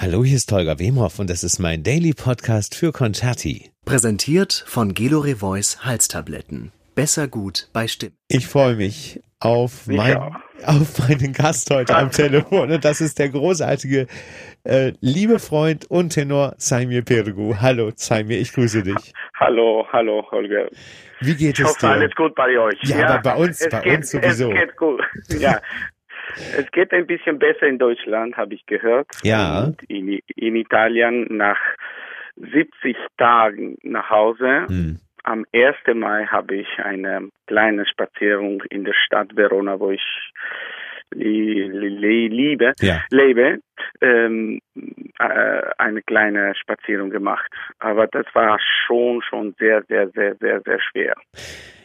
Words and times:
Hallo, 0.00 0.22
hier 0.24 0.36
ist 0.36 0.52
Holger 0.52 0.78
Wemhoff 0.78 1.18
und 1.18 1.28
das 1.28 1.42
ist 1.42 1.58
mein 1.58 1.82
Daily 1.82 2.12
Podcast 2.14 2.76
für 2.76 2.92
Concerti. 2.92 3.72
Präsentiert 3.84 4.64
von 4.68 4.94
Gelore 4.94 5.34
Voice 5.34 5.84
Halstabletten. 5.84 6.70
Besser 6.94 7.26
gut 7.26 7.68
bei 7.72 7.88
Stimmen. 7.88 8.14
Ich 8.28 8.46
freue 8.46 8.76
mich 8.76 9.20
auf, 9.40 9.88
mein, 9.88 10.16
auf 10.64 11.00
meinen 11.00 11.32
Gast 11.32 11.68
heute 11.70 11.96
am 11.96 12.12
Telefon 12.12 12.70
und 12.70 12.84
das 12.84 13.00
ist 13.00 13.18
der 13.18 13.30
großartige 13.30 14.06
äh, 14.62 14.92
liebe 15.00 15.40
Freund 15.40 15.90
und 15.90 16.10
Tenor 16.10 16.54
Saimir 16.58 17.02
Pergu. 17.02 17.56
Hallo 17.60 17.90
Saimir, 17.96 18.38
ich 18.38 18.52
grüße 18.52 18.84
dich. 18.84 19.12
Hallo, 19.34 19.84
hallo 19.92 20.24
Holger. 20.30 20.68
Wie 21.20 21.34
geht 21.34 21.58
ich 21.58 21.64
es 21.64 21.70
hoffe, 21.70 21.86
dir? 21.86 21.90
alles 21.90 22.14
gut 22.14 22.36
bei 22.36 22.56
euch. 22.56 22.78
Ja, 22.84 23.08
aber 23.08 23.22
bei 23.22 23.34
uns, 23.34 23.60
es 23.60 23.68
bei 23.68 23.80
geht, 23.80 23.96
uns 23.96 24.10
sowieso. 24.12 24.52
Es 24.52 24.60
geht 24.60 24.76
gut. 24.76 25.00
Ja. 25.40 25.60
Es 26.56 26.70
geht 26.72 26.92
ein 26.92 27.06
bisschen 27.06 27.38
besser 27.38 27.66
in 27.66 27.78
Deutschland, 27.78 28.36
habe 28.36 28.54
ich 28.54 28.64
gehört. 28.66 29.06
Ja. 29.22 29.72
In, 29.88 30.20
in 30.36 30.56
Italien 30.56 31.26
nach 31.30 31.58
70 32.36 32.96
Tagen 33.16 33.76
nach 33.82 34.10
Hause. 34.10 34.66
Hm. 34.68 34.98
Am 35.24 35.44
1. 35.52 35.76
Mai 35.94 36.24
habe 36.26 36.56
ich 36.56 36.68
eine 36.78 37.28
kleine 37.46 37.86
Spazierung 37.86 38.62
in 38.70 38.84
der 38.84 38.94
Stadt 38.94 39.36
Verona, 39.36 39.78
wo 39.78 39.90
ich 39.90 40.02
li 41.12 41.62
li 41.64 42.28
liebe, 42.28 42.72
Ja. 42.80 43.02
lebe, 43.10 43.58
ähm, 44.00 44.60
äh, 45.18 45.60
eine 45.78 46.02
kleine 46.02 46.54
Spazierung 46.54 47.10
gemacht. 47.10 47.50
Aber 47.78 48.06
das 48.06 48.26
war 48.34 48.58
schon, 48.86 49.22
schon 49.22 49.54
sehr, 49.58 49.82
sehr, 49.88 50.08
sehr, 50.10 50.36
sehr, 50.36 50.60
sehr 50.62 50.80
schwer. 50.80 51.14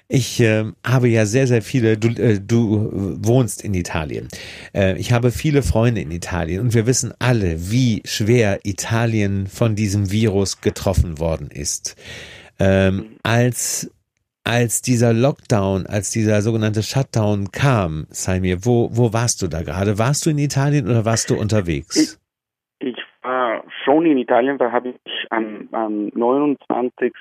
Ich 0.08 0.40
äh, 0.42 0.66
habe 0.86 1.08
ja 1.08 1.26
sehr, 1.26 1.48
sehr 1.48 1.62
viele, 1.62 1.98
du, 1.98 2.10
äh, 2.22 2.40
du 2.40 2.90
wohnst 3.24 3.64
in 3.64 3.74
Italien. 3.74 4.28
Äh, 4.74 4.98
ich 4.98 5.14
habe 5.14 5.32
viele 5.32 5.64
Freunde 5.64 6.02
in 6.02 6.12
Italien 6.12 6.62
und 6.62 6.74
wir 6.74 6.86
wissen 6.86 7.14
alle, 7.20 7.72
wie 7.72 8.02
schwer 8.06 8.60
Italien 8.64 9.48
von 9.48 9.76
diesem 9.76 10.12
Virus 10.12 10.62
getroffen 10.62 11.20
worden 11.20 11.50
ist. 11.50 11.96
Ähm, 12.60 13.18
als, 13.24 13.92
als 14.44 14.82
dieser 14.82 15.14
Lockdown, 15.14 15.86
als 15.88 16.12
dieser 16.12 16.42
sogenannte 16.42 16.84
Shutdown 16.84 17.52
kam, 17.52 18.06
Saimir, 18.10 18.66
wo, 18.66 18.90
wo 18.92 19.14
warst 19.14 19.42
du 19.42 19.48
da 19.48 19.64
gerade? 19.64 19.98
Warst 19.98 20.26
du 20.26 20.30
in 20.30 20.38
Italien 20.38 20.86
oder 20.86 21.06
warst 21.06 21.30
du 21.30 21.36
unterwegs? 21.36 22.20
Ich 22.80 22.98
war 23.22 23.64
schon 23.84 24.06
in 24.06 24.18
Italien, 24.18 24.58
da 24.58 24.72
habe 24.72 24.90
ich 24.90 25.28
am, 25.30 25.70
am 25.72 26.10
29. 26.14 27.14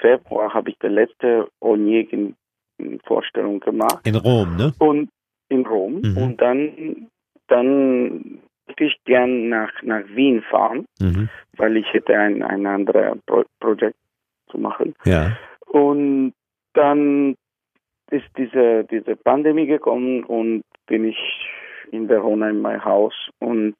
Februar 0.00 0.52
habe 0.52 0.70
ich 0.70 0.78
die 0.78 0.88
letzte 0.88 1.48
Onegin-Vorstellung 1.60 3.60
gemacht. 3.60 4.06
In 4.06 4.16
Rom, 4.16 4.56
ne? 4.56 4.72
Und 4.78 5.10
in 5.48 5.66
Rom. 5.66 6.00
Mhm. 6.02 6.16
Und 6.16 6.40
dann, 6.40 7.08
dann 7.48 8.40
würde 8.66 8.84
ich 8.84 8.96
gern 9.04 9.48
nach, 9.48 9.70
nach 9.82 10.04
Wien 10.08 10.42
fahren, 10.42 10.86
Mhm. 11.00 11.28
weil 11.56 11.76
ich 11.76 11.92
hätte 11.92 12.18
ein, 12.18 12.42
ein 12.42 12.66
anderes 12.66 13.18
Pro 13.26 13.44
Projekt 13.60 13.96
zu 14.50 14.58
machen. 14.58 14.94
Ja. 15.04 15.36
Und 15.66 16.32
dann 16.74 17.34
ist 18.10 18.26
diese, 18.36 18.84
diese 18.84 19.16
Pandemie 19.16 19.66
gekommen 19.66 20.24
und 20.24 20.62
bin 20.86 21.04
ich 21.04 21.18
in 21.90 22.08
Verona 22.08 22.50
in 22.50 22.60
mein 22.60 22.84
Haus. 22.84 23.14
Und 23.38 23.74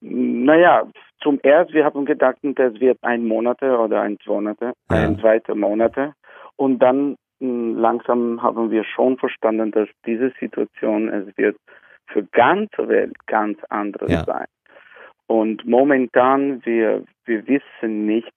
naja, 0.00 0.86
zum 1.22 1.40
erst, 1.42 1.72
wir 1.72 1.84
haben 1.84 2.04
gedacht, 2.04 2.38
das 2.42 2.78
wird 2.80 2.98
ein 3.02 3.26
Monat 3.26 3.62
oder 3.62 4.02
ein 4.02 4.18
zwei 4.24 4.32
Monate, 4.34 4.72
Ja. 4.90 4.96
ein 4.96 5.18
zweiter 5.18 5.54
Monate. 5.54 6.14
Und 6.56 6.78
dann 6.80 7.16
mh, 7.40 7.80
langsam 7.80 8.40
haben 8.42 8.70
wir 8.70 8.84
schon 8.84 9.16
verstanden, 9.18 9.70
dass 9.72 9.88
diese 10.06 10.32
Situation, 10.40 11.08
es 11.08 11.36
wird 11.36 11.56
für 12.06 12.22
ganze 12.24 12.88
Welt 12.88 13.14
ganz 13.26 13.58
anderes 13.68 14.10
Ja. 14.10 14.24
sein. 14.24 14.46
Und 15.26 15.66
momentan, 15.66 16.64
wir, 16.64 17.04
wir 17.26 17.46
wissen 17.46 18.06
nicht, 18.06 18.32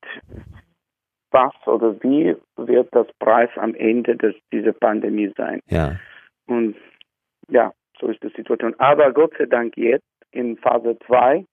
was 1.31 1.53
oder 1.65 1.95
wie 2.03 2.35
wird 2.57 2.89
das 2.91 3.07
Preis 3.19 3.49
am 3.55 3.73
Ende 3.75 4.17
des, 4.17 4.35
dieser 4.51 4.73
Pandemie 4.73 5.31
sein. 5.37 5.61
Ja. 5.69 5.95
Und 6.47 6.75
ja, 7.47 7.71
so 7.99 8.07
ist 8.07 8.21
die 8.23 8.33
Situation. 8.35 8.75
Aber 8.79 9.13
Gott 9.13 9.33
sei 9.37 9.45
Dank 9.45 9.77
jetzt 9.77 10.03
in 10.31 10.57
Phase 10.57 10.97
2, 11.07 11.45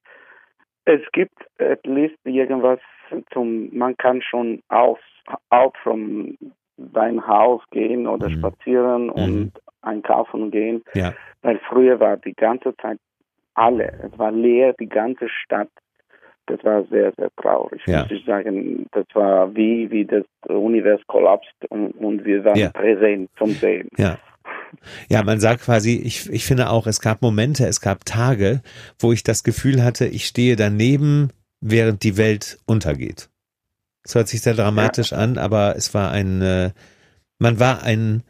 es 0.89 1.01
gibt 1.13 1.39
at 1.61 1.87
least 1.87 2.17
irgendwas 2.25 2.81
zum, 3.33 3.69
man 3.77 3.97
kann 3.99 4.23
schon 4.23 4.63
aus, 4.69 4.99
out 5.51 5.77
from 5.83 6.37
dein 6.79 7.27
Haus 7.27 7.63
gehen 7.71 8.07
oder 8.07 8.29
Mhm. 8.29 8.39
spazieren 8.39 9.11
und 9.11 9.53
einkaufen 9.83 10.51
gehen. 10.51 10.83
Ja. 10.95 11.13
Weil 11.43 11.59
früher 11.69 12.01
war 12.01 12.17
die 12.17 12.35
ganze 12.35 12.75
Zeit 12.79 12.99
alle, 13.55 13.93
es 14.03 14.19
war 14.19 14.31
leer, 14.33 14.75
die 14.81 14.89
ganze 14.89 15.29
Stadt. 15.29 15.69
Das 16.47 16.63
war 16.65 16.85
sehr, 16.85 17.13
sehr 17.19 17.29
traurig, 17.37 17.83
Ja. 17.87 18.03
muss 18.03 18.11
ich 18.11 18.25
sagen. 18.25 18.87
Das 18.93 19.05
war 19.13 19.55
wie, 19.55 19.91
wie 19.91 20.07
das 20.07 20.25
Universum 20.47 21.05
kollapst 21.09 21.53
und, 21.69 21.91
und 21.93 22.25
wir 22.25 22.45
waren 22.45 22.57
Ja. 22.57 22.71
präsent 22.71 23.29
zum 23.37 23.51
Sehen. 23.51 23.89
Ja. 23.99 24.17
Ja, 25.09 25.23
man 25.23 25.41
sagt 25.41 25.63
quasi, 25.63 25.97
ich, 25.97 26.29
ich 26.31 26.45
finde 26.45 26.71
auch, 26.71 26.87
es 26.87 27.01
gab 27.01 27.23
Momente, 27.23 27.67
es 27.67 27.81
gab 27.81 28.05
Tage, 28.05 28.63
wo 28.99 29.13
ich 29.13 29.23
das 29.23 29.45
Gefühl 29.45 29.83
hatte, 29.83 30.07
ich 30.07 30.27
stehe 30.27 30.57
daneben, 30.57 31.31
während 31.61 32.03
die 32.03 32.17
Welt 32.17 32.59
untergeht. 32.67 33.31
Es 34.05 34.15
hört 34.15 34.29
sich 34.29 34.41
sehr 34.41 34.55
dramatisch 34.55 35.13
an, 35.13 35.39
aber 35.39 35.77
es 35.77 35.93
war 35.95 36.11
ein, 36.11 36.41
äh, 36.41 36.71
man 37.39 37.61
war 37.61 37.83
ein, 37.83 38.23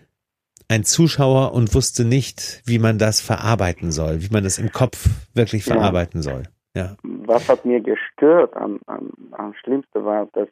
ein 0.68 0.84
Zuschauer 0.84 1.52
und 1.52 1.74
wusste 1.74 2.04
nicht, 2.04 2.62
wie 2.66 2.78
man 2.78 2.98
das 2.98 3.20
verarbeiten 3.20 3.92
soll, 3.92 4.22
wie 4.22 4.32
man 4.32 4.44
das 4.44 4.58
im 4.58 4.72
Kopf 4.72 5.08
wirklich 5.34 5.66
Ja. 5.66 5.74
verarbeiten 5.74 6.22
soll. 6.22 6.44
Ja. 6.74 6.96
Was 7.02 7.48
hat 7.48 7.64
mir 7.64 7.80
gestört 7.80 8.56
am, 8.56 8.80
am, 8.86 9.10
am 9.32 9.54
schlimmsten 9.54 10.04
war, 10.04 10.26
dass 10.32 10.48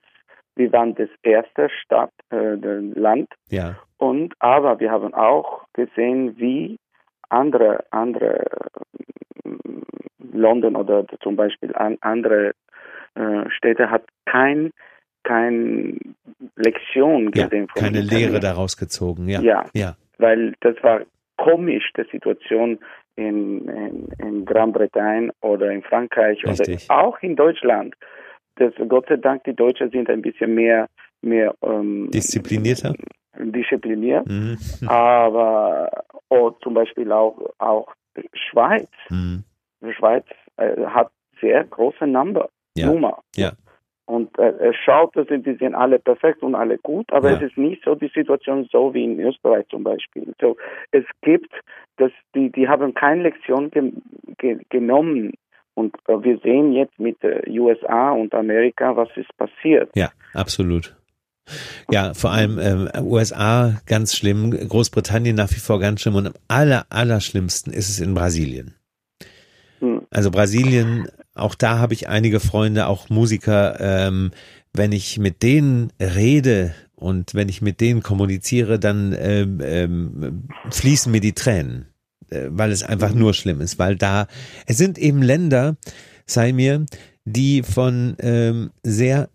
wir 0.57 0.73
waren 0.73 0.95
das 0.95 1.09
erste 1.23 1.69
Stadt, 1.83 2.13
äh, 2.31 2.55
Land 2.55 3.29
Ja. 3.49 3.77
und 3.99 4.35
aber 4.41 4.81
wir 4.81 4.91
haben 4.91 5.15
auch 5.15 5.63
gesehen, 5.75 6.39
wie 6.39 6.79
andere 7.29 7.85
andere 7.91 8.45
äh, 9.45 9.51
London 10.33 10.77
oder 10.77 11.05
zum 11.23 11.37
Beispiel 11.37 11.75
an, 11.75 11.97
andere 12.01 12.53
äh, 13.15 13.49
Städte 13.51 13.91
hat 13.91 14.05
kein 14.25 14.71
kein 15.23 15.99
Lektion 16.57 17.31
ja. 17.35 17.45
gesehen 17.45 17.69
von 17.69 17.83
Keine. 17.83 18.01
Lehre 18.01 18.39
daraus 18.41 18.77
gezogen. 18.77 19.29
Ja. 19.29 19.41
Ja. 19.41 19.65
Ja. 19.75 19.97
weil 20.19 20.55
das 20.61 20.77
war 20.83 21.01
komisch, 21.37 21.91
die 21.97 22.05
Situation 22.11 22.79
in, 23.17 23.69
in, 23.69 24.09
in 24.19 24.45
Großbritannien 24.45 25.33
oder 25.41 25.71
in 25.71 25.83
Frankreich 25.83 26.45
Richtig. 26.47 26.89
oder 26.89 26.99
auch 26.99 27.19
in 27.23 27.35
Deutschland. 27.37 27.95
Das, 28.57 28.73
Gott 28.89 29.07
sei 29.09 29.17
Dank, 29.17 29.45
die 29.45 29.55
Deutschen 29.55 29.91
sind 29.91 30.09
ein 30.11 30.23
bisschen 30.23 30.55
mehr, 30.55 30.89
mehr 31.23 31.55
ähm, 31.63 32.11
Disziplinierter? 32.11 32.95
diszipliniert, 33.39 34.27
Mhm. 34.27 34.57
aber 34.89 36.05
oh, 36.31 36.51
zum 36.63 36.75
Beispiel 36.75 37.13
auch, 37.13 37.39
auch 37.59 37.93
Schweiz. 38.33 38.89
Mhm. 39.11 39.45
Die 39.83 39.93
Schweiz 39.93 40.25
äh, 40.57 40.85
hat 40.87 41.11
sehr 41.41 41.65
große 41.65 42.07
Number, 42.07 42.49
Ja. 42.77 42.87
Nummer. 42.87 43.21
Ja. 43.37 43.53
Und 44.07 44.39
äh, 44.39 44.53
es 44.71 44.77
schaut, 44.77 45.15
dass 45.17 45.27
die 45.27 45.57
sind 45.59 45.75
alle 45.75 45.99
perfekt 45.99 46.43
und 46.43 46.55
alle 46.55 46.79
gut, 46.79 47.13
aber 47.13 47.31
Ja. 47.33 47.37
es 47.37 47.43
ist 47.43 47.59
nicht 47.59 47.83
so 47.85 47.95
die 47.95 48.11
Situation 48.15 48.67
so 48.73 48.95
wie 48.95 49.05
in 49.05 49.21
Österreich 49.21 49.67
zum 49.69 49.83
Beispiel. 49.85 50.33
So, 50.41 50.57
es 50.93 51.05
gibt, 51.23 51.53
dass 51.99 52.13
die, 52.35 52.51
die 52.53 52.69
haben 52.69 52.95
keine 52.95 53.23
Lektion 53.25 53.71
ge 53.71 53.93
ge 54.39 54.61
genommen. 54.71 55.35
Und 55.77 55.95
äh, 56.09 56.23
wir 56.23 56.39
sehen 56.39 56.73
jetzt 56.73 56.99
mit 56.99 57.23
äh, 57.23 57.43
USA 57.49 58.11
und 58.13 58.35
Amerika, 58.35 58.97
was 58.97 59.09
ist 59.17 59.37
passiert. 59.37 59.91
Ja, 59.95 60.11
absolut. 60.33 60.97
Ja, 61.91 62.15
vor 62.15 62.33
allem 62.33 62.59
ähm, 62.59 62.89
USA 63.05 63.75
ganz 63.87 64.17
schlimm, 64.17 64.51
Großbritannien 64.51 65.37
nach 65.37 65.51
wie 65.51 65.61
vor 65.61 65.79
ganz 65.79 66.01
schlimm 66.01 66.17
und 66.17 66.27
am 66.27 66.35
aller, 66.49 66.87
allerschlimmsten 66.91 67.73
ist 67.73 67.89
es 67.89 68.01
in 68.01 68.15
Brasilien. 68.15 68.75
Hm. 69.79 70.03
Also 70.11 70.31
Brasilien, 70.31 71.09
auch 71.35 71.55
da 71.55 71.79
habe 71.79 71.95
ich 71.95 72.09
einige 72.09 72.41
Freunde, 72.41 72.87
auch 72.87 73.11
Musiker, 73.11 73.77
ähm, 73.79 74.33
wenn 74.73 74.93
ich 74.93 75.19
mit 75.19 75.43
denen 75.43 75.93
rede 76.01 76.75
und 76.97 77.35
wenn 77.35 77.49
ich 77.49 77.63
mit 77.63 77.81
denen 77.81 78.03
kommuniziere, 78.03 78.79
dann 78.79 79.15
ähm, 79.19 79.61
ähm, 79.63 80.49
fließen 80.71 81.13
mir 81.13 81.21
die 81.21 81.35
Tränen, 81.35 81.83
äh, 81.83 81.96
weil 82.51 82.71
es 82.71 82.83
einfach 82.83 83.13
nur 83.15 83.35
schlimm 83.35 83.61
ist, 83.61 83.79
weil 83.79 83.97
da, 83.97 84.27
es 84.67 84.77
sind 84.77 84.99
eben 84.99 85.23
Länder, 85.23 85.77
sei 86.27 86.53
mir, 86.53 86.87
die 87.25 87.63
von 87.63 88.17
ähm, 88.21 88.71
sehr 88.83 89.29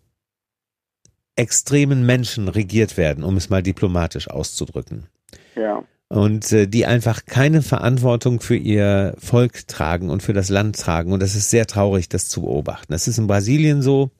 extremen 1.36 2.06
Menschen 2.06 2.48
regiert 2.48 2.98
werden, 2.98 3.24
um 3.24 3.38
es 3.38 3.50
mal 3.50 3.63
diplomatisch 3.63 4.30
auszudrücken. 4.30 5.07
Ja. 5.56 5.83
Und 6.09 6.51
äh, 6.51 6.68
die 6.68 6.86
einfach 6.86 7.25
keine 7.25 7.62
Verantwortung 7.62 8.42
für 8.42 8.56
ihr 8.56 9.15
Volk 9.18 9.68
tragen 9.68 10.09
und 10.09 10.21
für 10.21 10.33
das 10.33 10.50
Land 10.50 10.77
tragen. 10.77 11.13
Und 11.13 11.21
das 11.21 11.36
ist 11.36 11.50
sehr 11.50 11.68
traurig, 11.68 12.09
das 12.09 12.27
zu 12.27 12.42
beobachten. 12.42 12.92
Das 12.92 13.07
ist 13.07 13.18
in 13.18 13.27
Brasilien 13.27 13.81
so, 13.81 14.12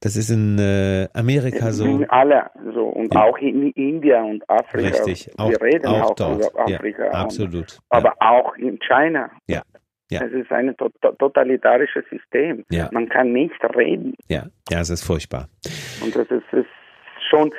das 0.00 0.16
ist 0.16 0.30
in 0.30 0.58
äh, 0.58 1.08
Amerika 1.12 1.72
so. 1.72 1.84
In 1.84 2.10
alle 2.10 2.50
so 2.74 2.87
und 3.10 3.14
Ja. 3.14 3.24
auch 3.24 3.38
in 3.38 3.70
India 3.72 4.22
und 4.22 4.48
Afrika. 4.48 4.88
Richtig, 4.88 5.30
auch, 5.38 5.50
Wir 5.50 5.60
reden 5.62 5.86
auch 5.86 6.10
auch, 6.10 6.14
dort. 6.14 6.50
über 6.52 6.60
Afrika. 6.60 7.02
Ja, 7.04 7.08
und, 7.10 7.14
absolut. 7.16 7.78
aber 7.90 8.14
auch 8.20 8.54
in 8.56 8.78
China. 8.80 9.30
Ja. 9.48 9.62
Ja. 10.10 10.22
Es 10.24 10.32
ist 10.32 10.50
ein 10.50 10.74
to 10.78 10.88
totalitarisches 11.18 12.04
System. 12.10 12.64
Ja. 12.70 12.88
Man 12.92 13.08
kann 13.10 13.32
nicht 13.32 13.52
reden. 13.76 14.14
Ja, 14.28 14.46
ja, 14.70 14.80
es 14.80 14.88
ist 14.88 15.04
furchtbar. 15.04 15.48
Und 16.02 16.16
das 16.16 16.26
ist, 16.30 16.50
ist 16.52 16.66
schon, 17.28 17.52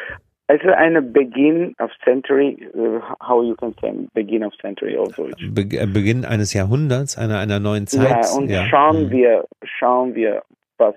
also 0.48 0.70
eine 0.70 1.04
Beginn 1.04 1.76
of 1.80 1.92
century, 2.04 2.68
uh, 2.74 3.02
how 3.22 3.44
you 3.44 3.54
can 3.56 3.76
say 3.82 3.94
begin 4.16 4.44
of 4.44 4.52
century 4.62 4.98
also. 4.98 5.28
Be 5.52 5.62
äh, 5.78 5.86
Beginn 5.86 6.26
eines 6.26 6.54
Jahrhunderts, 6.56 7.20
einer, 7.20 7.38
einer 7.38 7.60
neuen 7.60 7.86
Zeit. 7.86 8.26
Ja, 8.26 8.36
und 8.36 8.50
ja. 8.50 8.66
schauen 8.66 9.06
Mhm. 9.06 9.12
wir, 9.12 9.46
schauen 9.64 10.16
wir, 10.16 10.42
was 10.80 10.96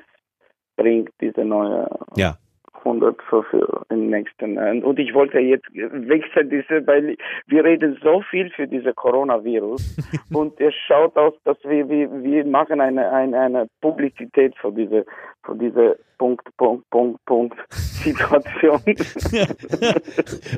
bringt 0.76 1.10
diese 1.20 1.44
neue 1.44 1.87
Ja. 2.16 2.38
100 2.84 3.20
für, 3.23 3.43
für 3.44 3.82
den 3.90 4.11
nächsten. 4.11 4.58
Und 4.82 4.99
ich 4.99 5.14
wollte 5.14 5.38
jetzt 5.38 5.67
wechseln 5.73 6.50
diese, 6.50 6.87
weil 6.87 7.17
wir 7.46 7.64
reden 7.64 7.99
so 8.02 8.23
viel 8.31 8.50
für 8.50 8.67
diese 8.67 8.93
Coronavirus 8.93 9.96
und 10.32 10.61
es 10.61 10.75
schaut 10.87 11.17
aus, 11.17 11.34
dass 11.44 11.56
wir, 11.64 11.88
wir, 11.88 12.11
wir 12.23 12.44
machen 12.46 12.81
eine, 12.81 13.11
eine, 13.11 13.38
eine 13.38 13.69
Publizität 13.81 14.55
für 14.58 14.73
diese, 14.73 15.05
für 15.44 15.56
diese 15.56 15.99
Punkt, 16.19 16.46
Punkt, 16.56 16.88
Punkt, 16.90 17.25
Punkt 17.25 17.56
Situation. 18.02 18.81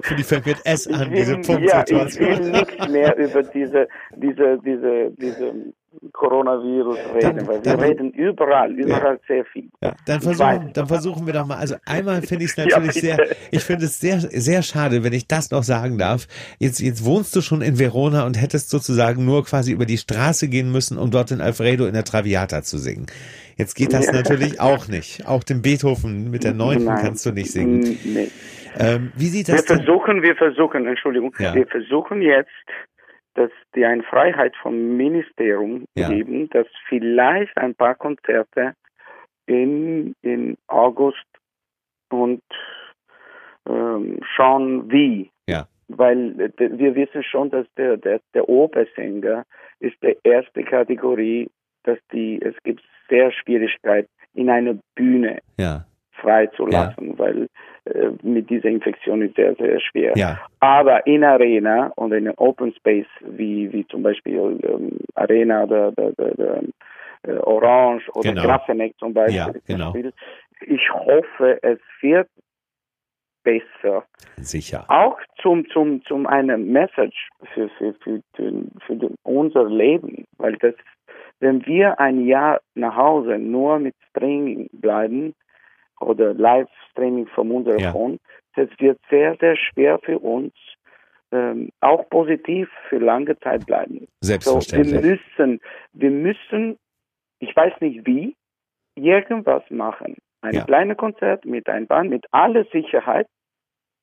Für 0.03 0.15
die 0.15 0.23
fängt 0.23 0.47
mit 0.47 0.57
S 0.65 0.87
an, 0.89 1.11
diese 1.11 1.37
will, 1.37 1.65
ja, 1.65 1.85
ich 1.87 2.19
will 2.19 2.51
nichts 2.51 2.89
mehr 2.89 3.17
über 3.17 3.43
diese, 3.43 3.89
diese, 4.17 4.59
diese, 4.65 5.11
diese 5.13 5.53
Coronavirus 6.13 6.99
reden, 7.15 7.37
Dann- 7.39 7.47
weil 7.47 7.55
wir 7.57 7.63
dann- 7.63 7.81
reden 7.81 8.11
überall, 8.13 8.73
überall 8.73 9.19
sehr 9.29 9.45
viel. 9.47 9.69
Ja, 9.83 9.95
dann 10.07 10.21
versuchen, 10.21 10.71
dann 10.73 10.87
versuchen 10.87 11.27
wir 11.27 11.33
doch 11.35 11.47
mal. 11.47 11.57
Also 11.57 11.77
einmal 11.87 12.23
finde 12.23 12.45
ich 12.45 12.51
es 12.51 12.57
Ja, 12.57 12.65
natürlich 12.79 12.95
sehr, 12.95 13.17
bitte. 13.17 13.37
ich 13.51 13.63
finde 13.65 13.85
es 13.87 14.01
sehr, 14.01 14.21
sehr 14.21 14.63
schade, 14.63 15.03
wenn 15.05 15.13
ich 15.13 15.27
das 15.27 15.51
noch 15.51 15.63
sagen 15.63 15.99
darf. 15.99 16.27
Jetzt, 16.59 16.81
jetzt 16.81 17.05
wohnst 17.05 17.35
du 17.37 17.41
schon 17.41 17.63
in 17.63 17.79
Verona 17.79 18.27
und 18.27 18.41
hättest 18.41 18.71
sozusagen 18.71 19.25
nur 19.25 19.45
quasi 19.45 19.73
über 19.73 19.87
die 19.87 19.99
Straße 19.99 20.49
gehen 20.49 20.71
müssen, 20.73 20.99
um 20.99 21.11
dort 21.11 21.31
den 21.31 21.41
Alfredo 21.41 21.87
in 21.87 21.95
der 21.95 22.05
Traviata 22.05 22.63
zu 22.63 22.79
singen. 22.79 23.07
Jetzt 23.57 23.75
geht 23.75 23.93
das 23.93 24.07
Ja. 24.07 24.13
natürlich 24.13 24.61
auch 24.61 24.89
nicht. 24.89 25.27
Auch 25.29 25.45
den 25.45 25.63
Beethoven 25.63 26.31
mit 26.31 26.43
der 26.45 26.55
Neunten 26.55 26.85
Nein. 26.87 26.99
kannst 27.01 27.25
du 27.27 27.31
nicht 27.31 27.51
singen. 27.53 27.99
Nee. 28.05 28.29
Ähm, 28.77 29.13
wie 29.15 29.27
sieht 29.27 29.47
Wir 29.47 29.55
das 29.55 29.67
denn? 29.67 29.77
versuchen, 29.85 30.23
wir 30.23 30.35
versuchen, 30.35 30.87
Entschuldigung, 30.89 31.33
Ja. 31.39 31.55
wir 31.55 31.65
versuchen 31.69 32.21
jetzt, 32.23 32.51
dass 33.35 33.51
die 33.75 33.85
eine 33.85 34.03
Freiheit 34.03 34.55
vom 34.63 34.97
Ministerium 34.97 35.85
Ja. 35.97 36.09
geben, 36.09 36.49
dass 36.51 36.67
vielleicht 36.89 37.57
ein 37.57 37.75
paar 37.75 37.95
Konzerte 37.95 38.75
in, 39.47 40.15
in 40.23 40.57
August 40.69 41.27
und 42.11 42.43
ähm, 43.69 44.21
schauen 44.35 44.91
wie. 44.91 45.31
Ja. 45.49 45.67
Weil 45.89 46.41
äh, 46.41 46.79
wir 46.79 46.95
wissen 46.95 47.23
schon, 47.23 47.51
dass 47.51 47.67
der, 47.77 47.97
der, 47.97 48.21
der 48.35 48.49
Opersänger 48.49 49.45
ist 49.81 50.01
der 50.03 50.17
erste 50.25 50.63
Kategorie, 50.65 51.51
dass 51.83 51.99
die, 52.13 52.41
es 52.41 52.55
gibt 52.63 52.83
sehr 53.09 53.31
Schwierigkeit 53.33 54.09
in 54.33 54.49
einer 54.49 54.79
Bühne 54.95 55.41
Ja, 55.59 55.85
freizulassen, 56.25 57.19
weil 57.19 57.49
äh, 57.85 58.11
mit 58.23 58.49
dieser 58.51 58.69
Infektion 58.71 59.23
ist 59.23 59.37
sehr, 59.37 59.55
sehr 59.57 59.79
schwer. 59.81 60.13
ja, 60.17 60.41
Aber 60.61 61.07
in 61.07 61.23
Arena 61.23 61.93
und 61.97 62.13
in 62.13 62.31
Open 62.37 62.73
Space, 62.75 63.07
wie, 63.21 63.71
wie 63.73 63.87
zum 63.89 64.03
Beispiel 64.03 64.59
ähm, 64.63 64.99
Arena 65.15 65.65
oder, 65.65 65.89
oder, 65.89 66.13
oder, 66.19 66.63
äh, 67.23 67.33
Orange 67.43 68.09
oder 68.15 68.31
Genau. 68.31 68.43
Grafeneck 68.43 68.95
zum 68.99 69.13
Beispiel, 69.13 69.37
Ja, 69.37 69.53
genau. 69.67 69.95
ich 70.67 70.91
hoffe, 70.93 71.59
es 71.63 71.79
wird 72.01 72.29
besser. 73.45 74.05
sicher. 74.39 74.85
Auch 74.89 75.19
zum, 75.43 75.69
zum, 75.69 76.03
zum 76.05 76.27
eine 76.27 76.57
Message 76.57 77.29
für, 77.53 77.69
für, 77.77 77.93
für, 78.03 78.21
den, 78.39 78.71
für 78.87 78.97
den, 78.97 79.15
unser 79.25 79.69
Leben, 79.69 80.25
weil 80.39 80.57
das, 80.57 80.75
wenn 81.41 81.65
wir 81.67 82.01
ein 82.01 82.25
Jahr 82.27 82.61
nach 82.75 82.97
Hause 82.97 83.39
nur 83.39 83.79
mit 83.79 83.95
Streaming 84.11 84.71
bleiben 84.73 85.35
oder 86.01 86.35
Live-Streaming 86.35 87.27
vom 87.29 87.51
unserem 87.53 87.81
Ja. 87.81 87.93
Phone, 87.93 88.19
das 88.57 88.69
wird 88.79 88.99
sehr, 89.11 89.37
sehr 89.41 89.57
schwer 89.57 89.99
für 90.01 90.19
uns, 90.19 90.53
ähm, 91.33 91.71
auch 91.81 92.09
positiv 92.11 92.71
für 92.89 92.99
lange 92.99 93.39
Zeit 93.41 93.67
bleiben. 93.67 94.07
So, 94.21 94.27
wir 94.27 94.39
Selbstverständlich. 94.39 95.03
müssen, 95.03 95.61
wir 95.93 96.11
müssen, 96.11 96.79
ich 97.41 97.55
weiß 97.55 97.73
nicht 97.81 98.07
wie, 98.07 98.35
irgendwas 98.97 99.63
machen. 99.71 100.17
Ein 100.43 100.55
Ja. 100.55 100.65
kleines 100.65 100.97
Konzert 100.97 101.45
mit 101.45 101.69
ein 101.69 101.87
Band, 101.87 102.11
mit 102.11 102.25
aller 102.31 102.65
Sicherheit, 102.67 103.27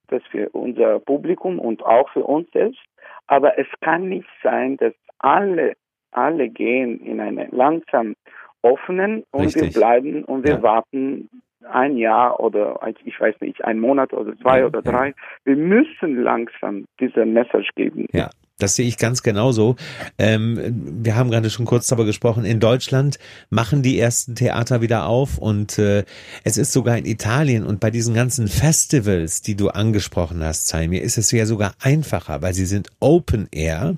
das 0.08 0.22
für 0.32 0.50
unser 0.50 1.00
Publikum 1.00 1.60
und 1.60 1.84
auch 1.84 2.10
für 2.10 2.24
uns 2.24 2.50
selbst. 2.52 2.82
Aber 3.28 3.58
es 3.58 3.68
kann 3.80 4.10
nicht 4.10 4.28
sein, 4.44 4.76
dass 4.78 4.94
alle, 5.20 5.76
alle 6.12 6.50
gehen 6.50 7.00
in 7.00 7.22
einen 7.22 7.50
langsam 7.52 8.16
offenen 8.62 9.24
und 9.32 9.46
Richtig. 9.46 9.62
wir 9.76 9.80
bleiben 9.80 10.24
und 10.26 10.44
wir 10.44 10.56
Ja. 10.56 10.62
warten 10.62 11.30
ein 11.70 11.98
Jahr 11.98 12.40
oder 12.40 12.80
ich 13.06 13.20
weiß 13.20 13.36
nicht, 13.42 13.64
ein 13.64 13.80
Monat 13.80 14.14
oder 14.14 14.36
zwei 14.38 14.66
oder 14.66 14.82
drei. 14.82 15.14
Wir 15.44 15.56
müssen 15.56 16.22
langsam 16.24 16.86
diese 17.00 17.26
Message 17.26 17.70
geben. 17.76 18.08
Ja, 18.12 18.30
das 18.62 18.76
sehe 18.76 18.88
ich 18.88 18.98
ganz 18.98 19.24
genauso. 19.24 19.76
Ähm, 20.18 20.60
wir 21.04 21.16
haben 21.16 21.32
gerade 21.32 21.50
schon 21.50 21.66
kurz 21.66 21.88
darüber 21.88 22.06
gesprochen. 22.06 22.46
In 22.46 22.60
Deutschland 22.60 23.20
machen 23.50 23.82
die 23.82 24.00
ersten 24.00 24.36
Theater 24.36 24.82
wieder 24.82 25.06
auf 25.06 25.38
und 25.38 25.78
äh, 25.78 26.04
es 26.44 26.58
ist 26.58 26.72
sogar 26.72 26.98
in 26.98 27.06
Italien 27.06 27.66
und 27.66 27.80
bei 27.80 27.92
diesen 27.92 28.14
ganzen 28.14 28.48
Festivals, 28.48 29.42
die 29.42 29.56
du 29.56 29.70
angesprochen 29.70 30.44
hast, 30.44 30.68
Zaimir, 30.68 31.02
ist 31.02 31.18
es 31.18 31.32
ja 31.32 31.46
sogar 31.46 31.74
einfacher, 31.80 32.42
weil 32.42 32.54
sie 32.54 32.66
sind 32.66 32.90
Open 33.00 33.48
Air. 33.52 33.98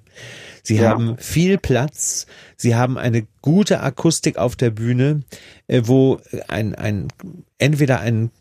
Sie 0.64 0.78
Ja. 0.78 0.90
haben 0.92 1.18
viel 1.18 1.58
Platz, 1.58 2.26
sie 2.56 2.76
haben 2.76 2.98
eine 2.98 3.28
gute 3.42 3.82
Akustik 3.82 4.38
auf 4.38 4.56
der 4.56 4.70
Bühne, 4.70 5.24
äh, 5.68 5.82
wo 5.86 6.20
ein, 6.48 6.74
ein 6.76 7.10
entweder 7.58 8.00
ein 8.00 8.32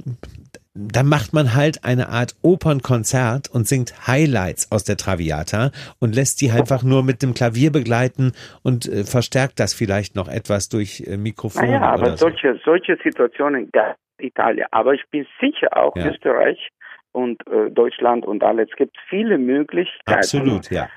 da 0.75 1.03
macht 1.03 1.35
man 1.35 1.55
halt 1.55 1.85
eine 1.85 2.09
Art 2.09 2.35
Opernkonzert 2.43 3.51
und 3.51 3.67
singt 3.69 4.07
Highlights 4.07 4.73
aus 4.73 4.85
der 4.85 4.97
Traviata 4.97 5.71
und 6.01 6.15
lässt 6.15 6.41
die 6.41 6.51
einfach 6.51 6.83
nur 6.83 7.03
mit 7.03 7.23
dem 7.23 7.35
Klavier 7.35 7.71
begleiten 7.71 8.33
und 8.63 8.89
äh, 8.89 9.05
verstärkt 9.05 9.61
das 9.61 9.75
vielleicht 9.75 10.17
noch 10.17 10.29
etwas 10.29 10.69
durch 10.69 11.05
äh, 11.07 11.17
Mikrofon 11.17 11.67
Naja, 11.67 11.83
aber 11.83 12.03
oder 12.03 12.17
so. 12.17 12.29
solche, 12.29 12.59
solche 12.65 12.97
Situationen 13.03 13.71
gab 13.73 13.97
Italien. 14.19 14.67
Aber 14.71 14.95
ich 14.95 15.03
bin 15.11 15.27
sicher 15.41 15.77
auch 15.77 15.95
Ja. 15.97 16.09
Österreich 16.09 16.69
und 17.13 17.47
äh, 17.49 17.71
Deutschland 17.71 18.25
und 18.25 18.43
alles. 18.43 18.69
Es 18.71 18.77
gibt 18.77 18.97
viele 19.09 19.37
Möglichkeiten 19.37 20.19
Absolut, 20.19 20.71
ja. 20.71 20.89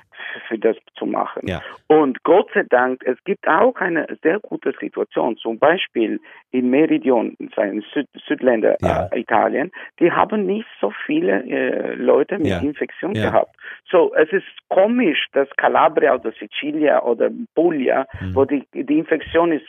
Für, 0.48 0.58
das 0.58 0.76
zu 0.96 1.06
machen. 1.06 1.42
Ja. 1.48 1.60
Und 1.88 2.22
Gott 2.24 2.48
sei 2.54 2.64
Dank, 2.68 3.02
es 3.04 3.22
gibt 3.24 3.46
auch 3.48 3.76
eine 3.76 4.06
sehr 4.22 4.38
gute 4.40 4.72
Situation. 4.80 5.36
Zum 5.36 5.58
Beispiel 5.58 6.20
in 6.50 6.70
Meridion, 6.70 7.36
in 7.38 7.84
Süd, 7.92 8.08
Südländer 8.26 8.76
Ja. 8.80 9.08
äh, 9.12 9.20
Italien, 9.20 9.70
die 10.00 10.10
haben 10.10 10.46
nicht 10.46 10.68
so 10.80 10.92
viele 11.06 11.42
äh, 11.44 11.94
Leute 11.94 12.38
mit 12.38 12.48
Ja. 12.48 12.58
Infektion 12.60 13.14
gehabt. 13.14 13.54
So, 13.90 14.14
es 14.14 14.30
ist 14.32 14.46
komisch, 14.68 15.26
dass 15.32 15.48
Calabria 15.56 16.14
oder 16.14 16.32
Sicilia 16.32 17.02
oder 17.02 17.30
Puglia, 17.54 18.06
Mhm. 18.20 18.34
wo 18.34 18.44
die, 18.44 18.64
die 18.72 18.98
Infektion 18.98 19.52
ist 19.52 19.66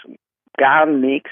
gar 0.58 0.86
nichts 0.86 1.32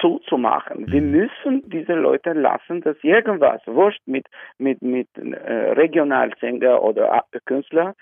zuzumachen. 0.00 0.90
Wir 0.92 1.00
Mhm. 1.00 1.10
müssen 1.10 1.70
diese 1.70 1.94
Leute 1.94 2.32
lassen, 2.32 2.82
dass 2.82 2.96
irgendwas, 3.02 3.62
wurscht 3.66 4.02
mit, 4.06 4.26
mit, 4.58 4.82
mit 4.82 5.08
äh, 5.16 5.72
Regionalsänger 5.72 6.82
oder 6.82 7.24
Künstler 7.46 7.94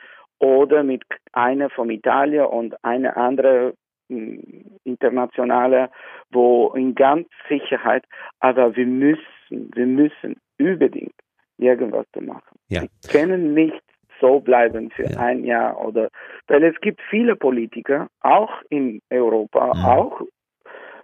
oder 0.45 0.83
mit 0.83 1.03
einer 1.33 1.71
von 1.71 1.89
Italien 1.89 2.45
und 2.45 2.75
eine 2.85 3.17
andere 3.17 3.73
mh, 4.09 4.43
internationale, 4.85 5.91
wo 6.31 6.73
in 6.75 6.95
ganz 6.95 7.27
Sicherheit, 7.49 8.05
aber 8.41 8.77
wir 8.77 8.87
müssen, 8.87 9.71
wir 9.75 9.87
müssen 9.87 10.37
unbedingt 10.61 11.15
irgendwas 11.57 12.07
zu 12.13 12.21
machen. 12.21 12.59
Ja. 12.69 12.83
Wir 12.83 12.89
können 13.11 13.55
nicht 13.55 13.81
so 14.21 14.41
bleiben 14.41 14.91
für 14.91 15.05
Ja. 15.05 15.19
ein 15.19 15.45
Jahr 15.45 15.83
oder, 15.83 16.09
weil 16.49 16.63
es 16.65 16.79
gibt 16.83 17.01
viele 17.09 17.37
Politiker, 17.37 18.09
auch 18.21 18.53
in 18.69 19.01
Europa, 19.11 19.73
Mhm. 19.75 19.85
auch 19.85 20.21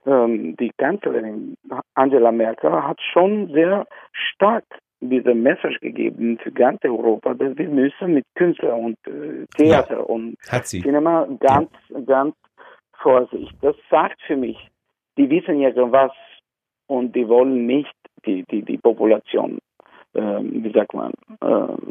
ähm, 0.07 0.57
die 0.57 0.71
Kanzlerin 0.77 1.57
Angela 1.95 2.31
Merkel 2.33 2.73
hat 2.73 3.01
schon 3.13 3.49
sehr 3.53 3.87
stark 4.13 4.65
diese 5.01 5.35
Message 5.35 5.81
gegeben 5.81 6.39
für 6.43 6.53
ganz 6.53 6.85
Europa, 6.85 7.35
dass 7.35 7.57
wir 7.57 7.69
müssen 7.69 8.15
mit 8.15 8.25
Künstler 8.35 8.77
und 8.77 8.97
äh, 9.07 9.47
Theater 9.57 10.09
und 10.09 10.37
Hat 10.49 10.67
sie. 10.67 10.83
Cinema 10.83 11.27
ganz, 11.41 11.71
ganz 12.07 12.35
Vorsicht. 12.99 13.55
Das 13.63 13.77
sagt 13.91 14.21
für 14.27 14.37
mich, 14.37 14.59
die 15.17 15.29
wissen 15.31 15.61
ja 15.61 15.71
was 15.75 16.13
und 16.87 17.15
die 17.17 17.27
wollen 17.27 17.67
nicht 17.67 17.95
die, 18.27 18.45
die, 18.51 18.63
die 18.63 18.77
Population, 18.79 19.59
ähm, 20.15 20.65
wie 20.65 20.73
sagt 20.73 20.93
man, 20.93 21.13
ähm, 21.43 21.91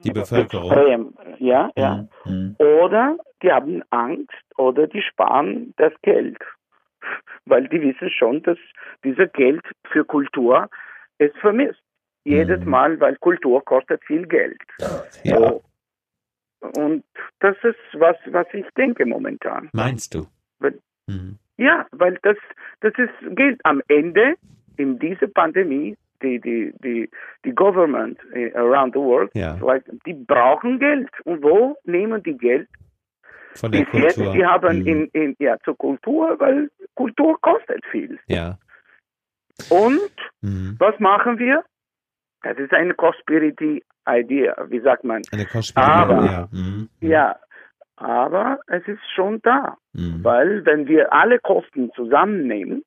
Die 0.00 0.10
Bevölkerung. 0.10 0.70
extrem, 0.70 1.14
ja, 1.38 1.70
ja. 1.76 2.06
Mhm. 2.26 2.56
Oder 2.58 3.16
die 3.42 3.50
haben 3.50 3.82
Angst 3.90 4.44
oder 4.56 4.86
die 4.86 5.02
sparen 5.02 5.72
das 5.76 5.92
Geld. 6.02 6.38
Weil 7.46 7.68
die 7.68 7.80
wissen 7.80 8.10
schon, 8.10 8.42
dass 8.42 8.58
dieses 9.04 9.32
Geld 9.32 9.62
für 9.90 10.04
Kultur 10.04 10.68
ist 11.18 11.36
vermisst. 11.38 11.82
Jedes 12.28 12.60
Mhm. 12.64 12.70
Mal, 12.70 13.00
weil 13.00 13.16
Kultur 13.16 13.64
kostet 13.64 14.02
viel 14.04 14.26
Geld. 14.26 14.60
Ja. 15.24 15.38
So, 15.38 15.62
und 16.82 17.04
das 17.40 17.56
ist 17.62 17.78
was, 17.94 18.16
was 18.26 18.46
ich 18.52 18.66
denke 18.76 19.06
momentan. 19.06 19.68
Meinst 19.72 20.14
du? 20.14 20.26
Weil, 20.58 20.78
mhm. 21.06 21.38
Ja, 21.56 21.86
weil 21.92 22.18
das, 22.22 22.36
das 22.80 22.92
ist 22.98 23.36
gilt 23.36 23.60
am 23.64 23.80
Ende 23.88 24.34
in 24.76 24.98
dieser 24.98 25.28
Pandemie 25.28 25.96
die 26.22 26.40
die 26.40 26.72
die 26.82 27.08
die 27.44 27.54
Government 27.54 28.18
eh, 28.34 28.52
around 28.54 28.92
the 28.94 28.98
world, 29.00 29.30
ja. 29.34 29.56
die 30.06 30.14
brauchen 30.14 30.78
Geld 30.80 31.08
und 31.24 31.42
wo 31.42 31.76
nehmen 31.84 32.22
die 32.24 32.36
Geld? 32.36 32.68
Von 33.54 33.70
der 33.72 33.80
Bis 33.80 33.88
Kultur. 33.90 34.08
Jetzt, 34.08 34.34
die 34.34 34.44
haben 34.44 34.80
Mhm. 34.80 34.86
in, 34.86 35.06
in 35.12 35.36
ja 35.38 35.56
zur 35.64 35.76
Kultur, 35.76 36.36
weil 36.40 36.70
Kultur 36.94 37.40
kostet 37.40 37.84
viel. 37.92 38.18
Ja. 38.26 38.58
Und 39.70 40.00
Mhm. 40.42 40.76
was 40.78 40.98
machen 41.00 41.38
wir? 41.38 41.64
Das 42.42 42.56
ist 42.58 42.72
eine 42.72 42.94
Conspiracy 42.94 43.82
Idea, 44.08 44.54
wie 44.70 44.80
sagt 44.80 45.04
man? 45.04 45.22
Eine. 45.32 45.46
Aber- 45.74 46.24
ja. 46.24 46.48
Mhm. 46.52 46.88
Ja, 47.00 47.36
aber 47.96 48.60
es 48.68 48.86
ist 48.86 49.02
schon 49.14 49.40
da, 49.42 49.76
Mhm. 49.92 50.22
weil 50.24 50.64
wenn 50.64 50.86
wir 50.86 51.12
alle 51.12 51.38
Kosten 51.40 51.90
zusammennehmen, 51.94 52.84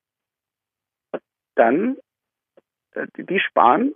dann 1.55 1.97
äh, 2.93 3.07
die 3.17 3.39
sparen 3.39 3.93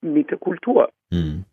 mit 0.00 0.30
der 0.30 0.38
Kultur. 0.38 0.90
Mhm. 1.10 1.44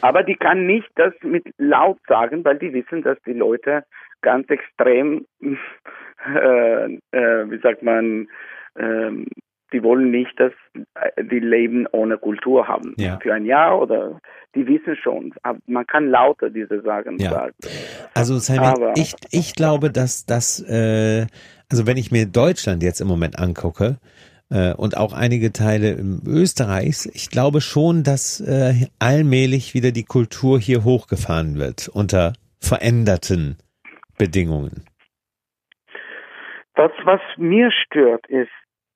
Aber 0.00 0.22
die 0.22 0.36
kann 0.36 0.66
nicht 0.66 0.88
das 0.94 1.12
mit 1.22 1.44
laut 1.58 1.98
sagen, 2.06 2.44
weil 2.44 2.58
die 2.58 2.72
wissen, 2.72 3.02
dass 3.02 3.18
die 3.26 3.32
Leute 3.32 3.84
ganz 4.22 4.48
extrem, 4.50 5.26
äh, 5.40 6.94
äh, 7.12 7.50
wie 7.50 7.58
sagt 7.60 7.82
man, 7.82 8.28
ähm, 8.76 9.26
die 9.72 9.82
wollen 9.82 10.10
nicht, 10.10 10.38
dass 10.38 10.52
äh, 10.94 11.24
die 11.24 11.40
Leben 11.40 11.86
ohne 11.92 12.18
Kultur 12.18 12.68
haben. 12.68 12.94
Ja. 12.96 13.18
Für 13.20 13.34
ein 13.34 13.44
Jahr 13.44 13.80
oder 13.80 14.20
die 14.54 14.66
wissen 14.66 14.96
schon. 14.96 15.34
Aber 15.42 15.58
man 15.66 15.86
kann 15.86 16.08
lauter 16.08 16.50
diese 16.50 16.80
Sachen 16.82 17.18
Ja. 17.18 17.30
sagen. 17.30 17.54
Also 18.14 18.38
Simon, 18.38 18.92
ich, 18.96 19.14
ich 19.30 19.54
glaube, 19.54 19.90
dass 19.90 20.24
das, 20.26 20.60
äh, 20.68 21.26
also 21.70 21.86
wenn 21.86 21.96
ich 21.96 22.10
mir 22.10 22.26
Deutschland 22.26 22.82
jetzt 22.82 23.00
im 23.00 23.08
Moment 23.08 23.38
angucke 23.38 23.98
äh, 24.50 24.72
und 24.74 24.96
auch 24.96 25.12
einige 25.12 25.52
Teile 25.52 25.96
Österreichs, 26.26 27.06
ich 27.06 27.30
glaube 27.30 27.60
schon, 27.60 28.02
dass 28.04 28.40
äh, 28.40 28.86
allmählich 28.98 29.74
wieder 29.74 29.90
die 29.92 30.04
Kultur 30.04 30.58
hier 30.58 30.84
hochgefahren 30.84 31.58
wird 31.58 31.88
unter 31.88 32.32
veränderten 32.60 33.56
Bedingungen. 34.18 34.84
Das, 36.74 36.90
was 37.04 37.20
mir 37.38 37.70
stört, 37.70 38.26
ist, 38.28 38.50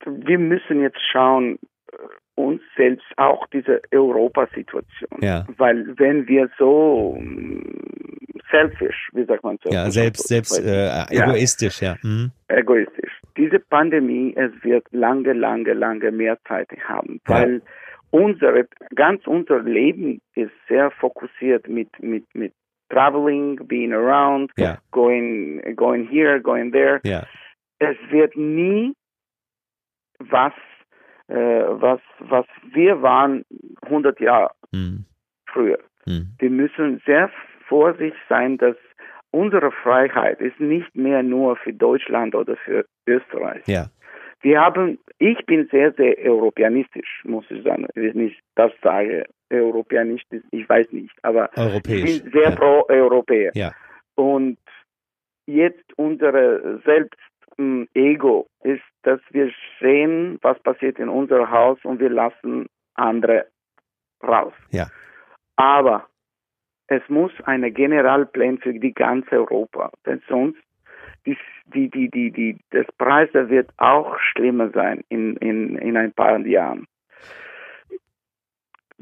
wir 0.07 0.39
müssen 0.39 0.81
jetzt 0.81 1.01
schauen, 1.13 1.59
äh, 1.93 1.97
uns 2.37 2.63
selbst 2.77 3.07
auch 3.17 3.47
diese 3.49 3.83
Europasituation. 3.93 5.21
Ja. 5.21 5.47
Weil 5.59 5.99
wenn 5.99 6.27
wir 6.27 6.49
so 6.59 7.17
mm, 7.21 7.63
selfish, 8.51 9.09
wie 9.13 9.25
sagt 9.25 9.45
man 9.45 9.59
so? 9.63 9.71
Ja, 9.71 9.91
selbst, 9.91 10.29
selbst 10.29 10.59
äh, 10.59 10.87
Ja. 10.87 11.07
egoistisch, 11.11 11.81
ja. 11.83 11.97
Mhm. 12.03 12.31
egoistisch. 12.49 13.21
Diese 13.37 13.59
Pandemie, 13.59 14.35
es 14.37 14.53
wird 14.63 14.87
lange, 14.91 15.33
lange, 15.33 15.73
lange 15.75 16.11
mehr 16.11 16.39
Zeit 16.49 16.69
haben, 16.89 17.21
Ja. 17.29 17.35
weil 17.35 17.63
unsere, 18.11 18.67
ganz 18.95 19.27
unser 19.27 19.61
Leben 19.61 20.21
ist 20.35 20.53
sehr 20.69 20.91
fokussiert 20.93 21.69
mit, 21.69 21.89
mit, 22.03 22.25
mit 22.35 22.53
traveling, 22.89 23.57
being 23.69 23.93
around, 23.93 24.51
Ja. 24.57 24.79
going, 24.91 25.63
going 25.77 26.09
here, 26.09 26.41
going 26.41 26.73
there. 26.73 27.01
Ja, 27.05 27.25
Es 27.79 27.97
wird 28.11 28.37
nie 28.37 28.95
was, 30.21 30.53
äh, 31.29 31.35
was, 31.35 32.01
was 32.21 32.47
wir 32.73 33.03
waren 33.03 33.45
100 33.83 34.21
Jahre 34.21 34.51
mhm. 34.73 35.05
früher. 35.47 35.79
Mhm. 36.07 36.35
Wir 36.39 36.51
müssen 36.51 37.03
sehr 37.07 37.31
vorsichtig 37.69 38.15
sein, 38.29 38.59
dass 38.59 38.77
unsere 39.31 39.71
Freiheit 39.71 40.41
ist 40.41 40.59
nicht 40.61 40.95
mehr 40.95 41.23
nur 41.23 41.57
für 41.57 41.73
Deutschland 41.73 42.35
oder 42.35 42.57
für 42.57 42.85
Österreich. 43.07 43.63
ja, 43.67 43.87
Wir 44.43 44.61
haben, 44.61 44.99
ich 45.19 45.45
bin 45.47 45.69
sehr, 45.71 45.93
sehr 45.93 46.19
europäanistisch, 46.19 47.23
muss 47.25 47.45
ich 47.51 47.63
sagen. 47.63 47.87
Wenn 47.95 48.21
ich 48.21 48.39
das 48.57 48.73
sage, 48.83 49.27
europäanistisch, 49.51 50.43
ich 50.51 50.69
weiß 50.69 50.91
nicht, 50.93 51.13
aber 51.23 51.51
europäisch. 51.57 52.05
ich 52.05 52.23
bin 52.25 52.33
sehr 52.33 52.51
ja. 52.51 52.57
pro 52.57 52.85
Europäer. 52.89 53.53
Ja. 53.55 53.73
Und 54.15 54.59
jetzt 55.47 55.85
unsere 55.97 56.81
selbst 56.85 57.21
ähm, 57.59 57.89
Ego 57.95 58.47
ist, 58.63 58.83
dass 59.03 59.21
wir 59.31 59.51
sehen, 59.81 60.39
was 60.43 60.59
passiert 60.61 60.99
in 60.99 61.09
unserem 61.09 61.51
Haus 61.51 61.79
und 61.85 62.01
wir 62.01 62.11
lassen 62.11 62.67
andere 62.95 63.47
raus. 64.23 64.53
Ja. 64.71 64.87
Aber 65.57 66.07
es 66.87 67.03
muss 67.09 67.33
eine 67.45 67.71
Generalplan 67.71 68.59
für 68.59 68.75
die 68.75 68.93
ganze 68.93 69.33
Europa, 69.33 69.91
denn 70.07 70.23
sonst 70.29 70.59
die, 71.27 71.37
die, 71.67 71.89
die, 71.91 72.11
die, 72.11 72.31
die, 72.31 72.59
das 72.71 72.87
Preise 72.99 73.49
wird 73.49 73.71
auch 73.77 74.19
schlimmer 74.19 74.71
sein 74.71 75.05
in, 75.09 75.37
in, 75.37 75.77
in 75.77 75.97
ein 75.97 76.13
paar 76.13 76.39
Jahren. 76.41 76.87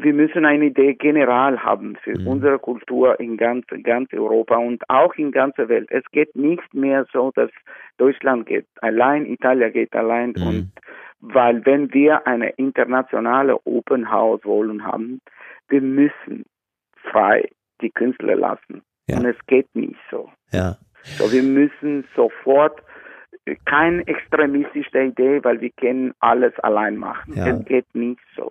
Wir 0.00 0.14
müssen 0.14 0.45
eine 0.45 0.67
Idee 0.67 0.95
general 0.95 1.62
haben 1.62 1.97
für 2.05 2.17
Mhm. 2.19 2.26
unsere 2.28 2.59
Kultur 2.61 3.19
in 3.19 3.37
ganz, 3.37 3.67
ganz 3.83 4.12
Europa 4.12 4.57
und 4.57 4.88
auch 4.88 5.12
in 5.17 5.33
ganzer 5.33 5.69
Welt. 5.69 5.88
Es 5.90 6.05
geht 6.12 6.35
nicht 6.37 6.73
mehr 6.73 7.05
so, 7.12 7.33
dass 7.35 7.50
Deutschland 7.99 8.47
geht 8.47 8.67
allein, 8.81 9.26
Italien 9.26 9.73
geht 9.73 9.95
allein 9.95 10.35
Mhm. 10.37 10.47
und 10.47 10.73
weil 11.21 11.67
wenn 11.67 11.93
wir 11.93 12.25
eine 12.28 12.50
internationale 12.50 13.59
Open 13.67 14.09
House 14.11 14.45
wollen 14.45 14.85
haben, 14.85 15.21
wir 15.69 15.81
müssen 15.81 16.45
frei 17.11 17.49
die 17.81 17.90
Künstler 17.90 18.37
lassen. 18.37 18.83
Ja. 19.09 19.19
Und 19.19 19.25
es 19.26 19.37
geht 19.49 19.67
nicht 19.75 19.99
so. 20.11 20.31
Ja, 20.52 20.76
So, 21.02 21.33
wir 21.33 21.43
müssen 21.43 22.05
sofort 22.14 22.81
äh, 23.47 23.57
keine 23.64 24.07
extremistische 24.07 25.00
Idee, 25.02 25.43
weil 25.43 25.61
wir 25.61 25.71
können 25.71 26.12
alles 26.21 26.57
allein 26.61 26.97
machen. 26.97 27.35
Ja. 27.35 27.49
Es 27.49 27.64
geht 27.64 27.87
nicht 27.95 28.21
so. 28.37 28.50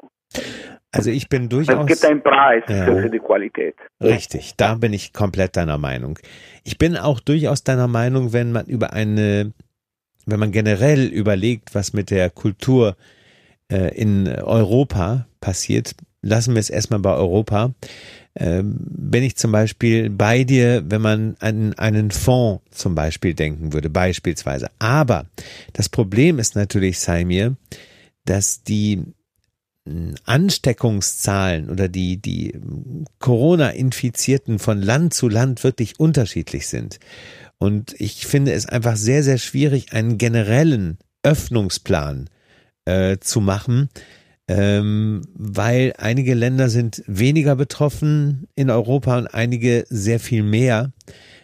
Also 0.91 1.09
ich 1.09 1.29
bin 1.29 1.43
Es 1.43 1.49
durchaus. 1.49 1.87
gibt 1.87 2.05
einen 2.05 2.21
Preis 2.21 2.63
Ja. 2.67 2.85
für, 2.85 3.09
die 3.09 3.19
Qualität. 3.19 3.75
Richtig, 4.01 4.53
da 4.57 4.75
bin 4.75 4.93
ich 4.93 5.13
komplett 5.13 5.55
deiner 5.55 5.77
Meinung. 5.77 6.19
Ich 6.63 6.77
bin 6.77 6.97
auch 6.97 7.19
durchaus 7.19 7.63
deiner 7.63 7.87
Meinung, 7.87 8.33
wenn 8.33 8.51
man 8.51 8.65
über 8.65 8.93
eine, 8.93 9.53
wenn 10.25 10.39
man 10.39 10.51
generell 10.51 11.05
überlegt, 11.05 11.75
was 11.75 11.93
mit 11.93 12.09
der 12.09 12.29
Kultur 12.29 12.95
äh, 13.71 13.95
in 13.95 14.27
Europa 14.27 15.27
passiert, 15.39 15.95
lassen 16.21 16.53
wir 16.55 16.59
es 16.59 16.69
erstmal 16.69 16.99
bei 16.99 17.13
Europa. 17.13 17.73
Ähm, 18.35 18.75
bin 18.79 19.23
ich 19.23 19.35
zum 19.35 19.51
Beispiel 19.51 20.09
bei 20.09 20.43
dir, 20.43 20.83
wenn 20.85 21.01
man 21.01 21.35
an 21.39 21.73
einen 21.73 22.11
Fonds 22.11 22.63
zum 22.71 22.93
Beispiel 22.95 23.33
denken 23.33 23.73
würde, 23.73 23.89
beispielsweise. 23.89 24.69
Aber 24.79 25.25
das 25.73 25.89
Problem 25.89 26.37
ist 26.37 26.55
natürlich, 26.55 26.99
Saimir, 26.99 27.55
dass 28.25 28.63
die 28.63 29.01
Ansteckungszahlen 30.25 31.69
oder 31.69 31.87
die, 31.87 32.17
die 32.21 32.53
Corona-Infizierten 33.19 34.59
von 34.59 34.81
Land 34.81 35.13
zu 35.13 35.27
Land 35.29 35.63
wirklich 35.63 35.99
unterschiedlich 35.99 36.67
sind. 36.67 36.99
Und 37.57 37.95
ich 37.99 38.27
finde 38.27 38.53
es 38.53 38.67
einfach 38.67 38.95
sehr, 38.95 39.23
sehr 39.23 39.37
schwierig, 39.37 39.93
einen 39.93 40.17
generellen 40.17 40.97
Öffnungsplan 41.23 42.29
äh, 42.85 43.17
zu 43.19 43.41
machen, 43.41 43.89
ähm, 44.47 45.21
weil 45.33 45.93
einige 45.97 46.33
Länder 46.33 46.69
sind 46.69 47.03
weniger 47.07 47.55
betroffen 47.55 48.47
in 48.55 48.69
Europa 48.69 49.17
und 49.17 49.27
einige 49.27 49.85
sehr 49.89 50.19
viel 50.19 50.43
mehr. 50.43 50.93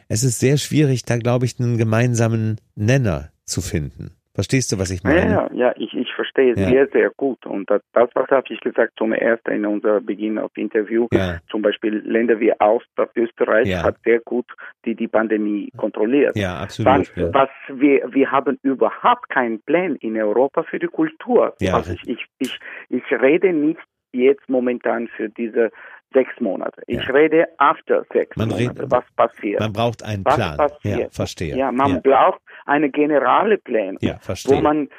Es 0.07 0.23
ist 0.23 0.39
sehr 0.39 0.57
schwierig, 0.57 1.03
da 1.03 1.17
glaube 1.17 1.45
ich, 1.45 1.59
einen 1.59 1.77
gemeinsamen 1.77 2.62
Nenner 2.75 3.31
zu 3.45 3.62
finden. 3.62 4.12
Verstehst 4.35 4.71
du, 4.71 4.79
was 4.79 4.89
ich 4.89 5.03
meine? 5.03 5.31
ja, 5.31 5.49
ja 5.53 5.73
ich, 5.77 5.93
ich 5.93 6.11
verstehe 6.13 6.55
Ja. 6.55 6.67
sehr, 6.67 6.87
sehr 6.87 7.11
gut. 7.15 7.45
Und 7.45 7.69
das, 7.69 7.81
was 7.93 8.29
habe 8.29 8.45
ich 8.49 8.59
gesagt 8.61 8.93
zum 8.97 9.13
ersten 9.13 9.51
in 9.51 9.65
unserem 9.65 10.03
Beginn 10.05 10.39
auf 10.39 10.51
Interview. 10.57 11.07
Ja. 11.11 11.37
Zum 11.51 11.61
Beispiel 11.61 12.01
Länder 12.05 12.39
wie 12.39 12.51
Austria, 12.59 13.07
Österreich 13.15 13.67
Ja. 13.67 13.83
hat 13.83 13.97
sehr 14.03 14.19
gut 14.21 14.45
die, 14.85 14.95
die 14.95 15.07
Pandemie 15.07 15.69
kontrolliert. 15.77 16.35
Ja, 16.35 16.55
Was, 16.55 16.79
absolut. 16.79 17.11
Ja. 17.15 17.33
was 17.33 17.49
wir, 17.69 18.11
wir 18.13 18.31
haben 18.31 18.57
überhaupt 18.63 19.29
keinen 19.29 19.61
Plan 19.61 19.95
in 19.97 20.17
Europa 20.19 20.63
für 20.63 20.79
die 20.79 20.87
Kultur. 20.87 21.53
Ja. 21.61 21.75
Also 21.75 21.93
ich, 21.93 22.07
ich, 22.07 22.25
ich, 22.39 22.59
ich 22.89 23.03
rede 23.11 23.53
nicht 23.53 23.79
jetzt 24.13 24.47
momentan 24.49 25.07
für 25.09 25.29
diese 25.29 25.71
sechs 26.13 26.39
Monate. 26.39 26.82
Ich 26.88 27.05
Ja. 27.05 27.13
rede 27.13 27.48
after 27.58 28.03
sechs 28.13 28.36
Man 28.38 28.50
Monate, 28.50 28.70
redet- 28.82 28.91
was 28.91 29.05
passiert. 29.15 29.60
Man 29.60 29.74
braucht 29.74 30.03
einen 30.03 30.24
was 30.25 30.36
Plan. 30.36 30.58
passiert. 30.58 31.00
Ja, 31.00 31.10
verstehe. 31.10 31.55
Ja, 31.58 31.72
man 31.72 31.96
ja, 31.96 32.00
braucht 32.00 32.41
eine 32.65 32.89
generale 32.89 33.58
Plan, 33.58 33.98
ja, 34.01 34.15
wo 34.15 34.20
verstehe. 34.20 34.62
man, 34.62 34.89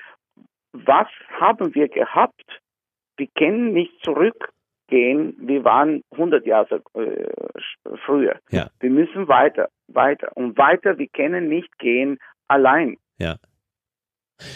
was 0.72 1.06
haben 1.40 1.74
wir 1.74 1.88
gehabt? 1.88 2.60
Wir 3.16 3.28
können 3.38 3.72
nicht 3.72 3.92
zurückgehen, 4.04 5.36
wir 5.38 5.64
waren 5.64 6.02
100 6.16 6.44
Jahre 6.46 6.82
äh, 6.94 7.26
früher. 8.04 8.38
Ja. 8.50 8.68
Wir 8.80 8.90
müssen 8.90 9.28
weiter, 9.28 9.68
weiter 9.88 10.30
und 10.36 10.58
weiter, 10.58 10.98
wir 10.98 11.08
können 11.08 11.48
nicht 11.48 11.78
gehen 11.78 12.18
allein. 12.48 12.96
Ja. 13.18 13.36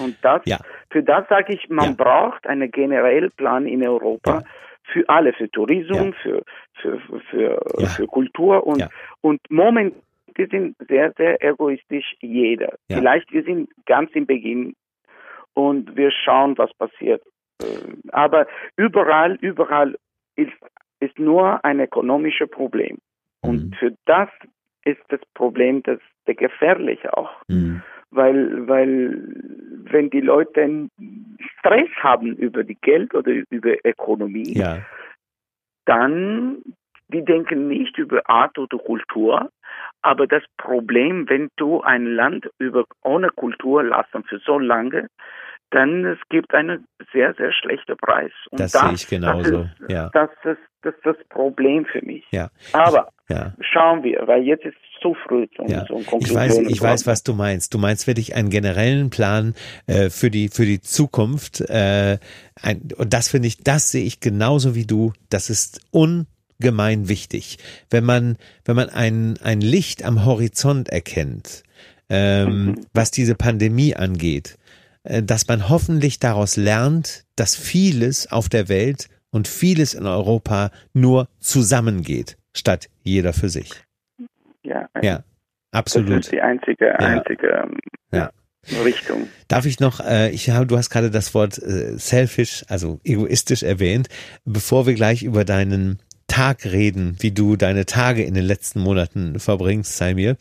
Und 0.01 0.17
das, 0.23 0.43
Ja. 0.45 0.59
für 0.91 1.03
das 1.05 1.29
sage 1.29 1.55
ich, 1.55 1.69
man 1.69 1.91
Ja. 1.91 2.05
braucht 2.05 2.47
einen 2.47 2.71
generellen 2.71 3.31
Plan 3.37 3.67
in 3.67 3.87
Europa 3.87 4.41
Ja. 4.41 4.43
Für 4.93 5.09
alle, 5.09 5.33
für 5.33 5.51
Tourismus, 5.51 6.15
Ja. 6.17 6.23
für, 6.23 6.43
für, 6.81 7.21
für, 7.31 7.63
Ja. 7.79 7.89
für 7.89 8.07
Kultur 8.07 8.67
und, 8.67 8.81
Ja. 8.81 8.89
und 9.21 9.41
Moment, 9.51 9.95
wir 10.35 10.47
sind 10.49 10.77
sehr, 10.89 11.13
sehr 11.17 11.43
egoistisch, 11.43 12.15
jeder. 12.21 12.77
Vielleicht 12.89 13.33
wir 13.33 13.43
sind 13.43 13.71
ganz 13.87 14.11
im 14.13 14.27
Beginn 14.27 14.75
und 15.55 15.97
wir 15.97 16.11
schauen, 16.11 16.57
was 16.59 16.73
passiert. 16.75 17.23
Äh, 17.61 17.65
Aber 18.13 18.47
überall, 18.77 19.35
überall 19.41 19.97
ist, 20.37 20.53
ist 21.01 21.19
nur 21.19 21.65
ein 21.65 21.81
ökonomisches 21.81 22.49
Problem. 22.51 22.99
Und 23.41 23.71
Mhm. 23.71 23.73
für 23.75 23.95
das 24.07 24.29
ist 24.85 25.01
das 25.09 25.21
Problem 25.35 25.83
das, 25.83 25.99
der 26.27 26.35
gefährliche 26.35 27.17
auch. 27.17 27.31
Mhm. 27.49 27.83
Weil, 28.11 28.67
weil 28.67 29.23
wenn 29.91 30.11
die 30.11 30.21
Leute 30.21 30.89
Stress 31.59 31.89
haben 31.97 32.37
über 32.37 32.65
die 32.65 32.79
Geld 32.81 33.15
oder 33.15 33.33
über 33.51 33.75
Ökonomie, 33.85 34.55
Ja, 34.55 34.83
dann 35.85 36.63
die 37.09 37.25
denken 37.25 37.69
nicht 37.69 37.97
über 37.97 38.29
Art 38.29 38.59
oder 38.59 38.79
Kultur, 38.79 39.51
aber 40.03 40.27
das 40.27 40.43
Problem, 40.59 41.29
wenn 41.29 41.49
du 41.57 41.81
ein 41.81 42.07
Land 42.07 42.51
über 42.59 42.85
ohne 43.03 43.31
Kultur 43.31 43.83
lassen 43.83 44.25
für 44.25 44.39
so 44.41 44.59
lange, 44.59 45.09
dann 45.71 46.05
es 46.07 46.19
gibt 46.31 46.55
einen 46.55 46.87
sehr 47.13 47.35
sehr 47.35 47.53
schlechten 47.53 47.97
Preis. 47.97 48.33
Und 48.51 48.61
das 48.61 48.73
sehe 48.73 48.93
ich 48.95 49.07
genauso. 49.07 49.63
Das 49.65 49.71
ist, 49.81 49.91
Ja, 49.91 50.11
das 50.13 50.31
ist 50.45 50.59
das 50.83 50.95
ist 50.95 51.05
das 51.05 51.17
Problem 51.29 51.85
für 51.87 52.01
mich. 52.05 52.25
ja, 52.31 52.51
Aber 52.73 53.09
ja. 53.29 53.53
schauen 53.61 54.05
wir, 54.05 54.27
weil 54.29 54.43
jetzt 54.45 54.65
ist 54.65 54.77
es 54.77 55.01
zu 55.03 55.15
früh 55.27 55.47
zum, 55.57 55.67
Ja, 55.67 55.85
zum 55.87 56.01
ich 56.21 56.33
weiß, 56.35 56.59
ich 56.59 56.81
weiß, 56.81 57.07
was 57.07 57.23
du 57.25 57.35
meinst. 57.35 57.75
Du 57.75 57.79
meinst 57.79 58.07
wirklich 58.07 58.35
einen 58.37 58.49
generellen 58.49 59.11
Plan 59.11 59.55
äh, 59.87 60.09
für 60.11 60.31
die 60.31 60.49
für 60.49 60.65
die 60.65 60.81
Zukunft. 60.81 61.61
Äh, 61.69 62.19
ein, 62.63 62.89
und 62.97 63.13
das 63.13 63.29
finde 63.29 63.49
ich, 63.49 63.59
das 63.59 63.91
sehe 63.91 64.05
ich 64.05 64.21
genauso 64.21 64.75
wie 64.77 64.87
du. 64.87 65.13
Das 65.31 65.51
ist 65.51 65.81
ungemein 65.91 67.09
wichtig, 67.09 67.59
wenn 67.91 68.05
man 68.05 68.37
wenn 68.65 68.77
man 68.77 68.89
ein 68.89 69.39
ein 69.43 69.61
Licht 69.61 70.05
am 70.05 70.25
Horizont 70.25 70.89
erkennt, 70.89 71.63
ähm, 72.09 72.67
Mhm. 72.67 72.87
was 72.95 73.11
diese 73.11 73.35
Pandemie 73.35 73.95
angeht, 73.97 74.59
dass 75.05 75.47
man 75.49 75.69
hoffentlich 75.69 76.19
daraus 76.19 76.57
lernt, 76.57 77.25
dass 77.37 77.57
vieles 77.57 78.31
auf 78.31 78.49
der 78.49 78.69
Welt 78.69 79.09
und 79.31 79.49
vieles 79.49 79.95
in 79.95 80.07
Europa 80.07 80.71
nur 80.93 81.29
zusammengeht, 81.39 82.37
statt 82.55 82.89
jeder 83.03 83.33
für 83.33 83.49
sich. 83.49 83.71
Ja, 84.65 84.89
Ja, 85.03 85.19
das 85.19 85.25
absolut. 85.73 86.21
ist 86.21 86.33
die 86.33 86.41
einzige, 86.41 86.99
einzige 86.99 87.49
ähm, 87.49 87.79
Ja. 88.13 88.31
Richtung. 88.85 89.29
Darf 89.47 89.65
ich 89.65 89.81
noch, 89.81 90.01
äh, 90.01 90.31
ich 90.31 90.51
habe, 90.51 90.67
du 90.67 90.77
hast 90.77 90.91
gerade 90.91 91.11
das 91.11 91.33
Wort 91.35 91.59
äh, 91.59 91.97
selfish, 91.99 92.65
also 92.69 93.01
egoistisch 93.05 93.63
erwähnt, 93.63 94.09
bevor 94.45 94.87
wir 94.87 94.95
gleich 94.95 95.23
über 95.23 95.45
deinen 95.45 96.01
Tag 96.29 96.65
reden, 96.65 97.17
wie 97.21 97.33
du 97.33 97.57
deine 97.57 97.85
Tage 97.87 98.23
in 98.23 98.35
den 98.35 98.45
letzten 98.45 98.81
Monaten 98.81 99.41
verbringst, 99.41 99.97
sei 99.97 100.15
mir. 100.15 100.37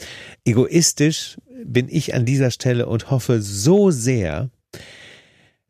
Egoistisch 0.46 1.38
bin 1.64 1.88
ich 1.90 2.14
an 2.14 2.26
dieser 2.26 2.52
Stelle 2.52 2.86
und 2.86 3.10
hoffe 3.10 3.42
so 3.42 3.90
sehr, 3.90 4.50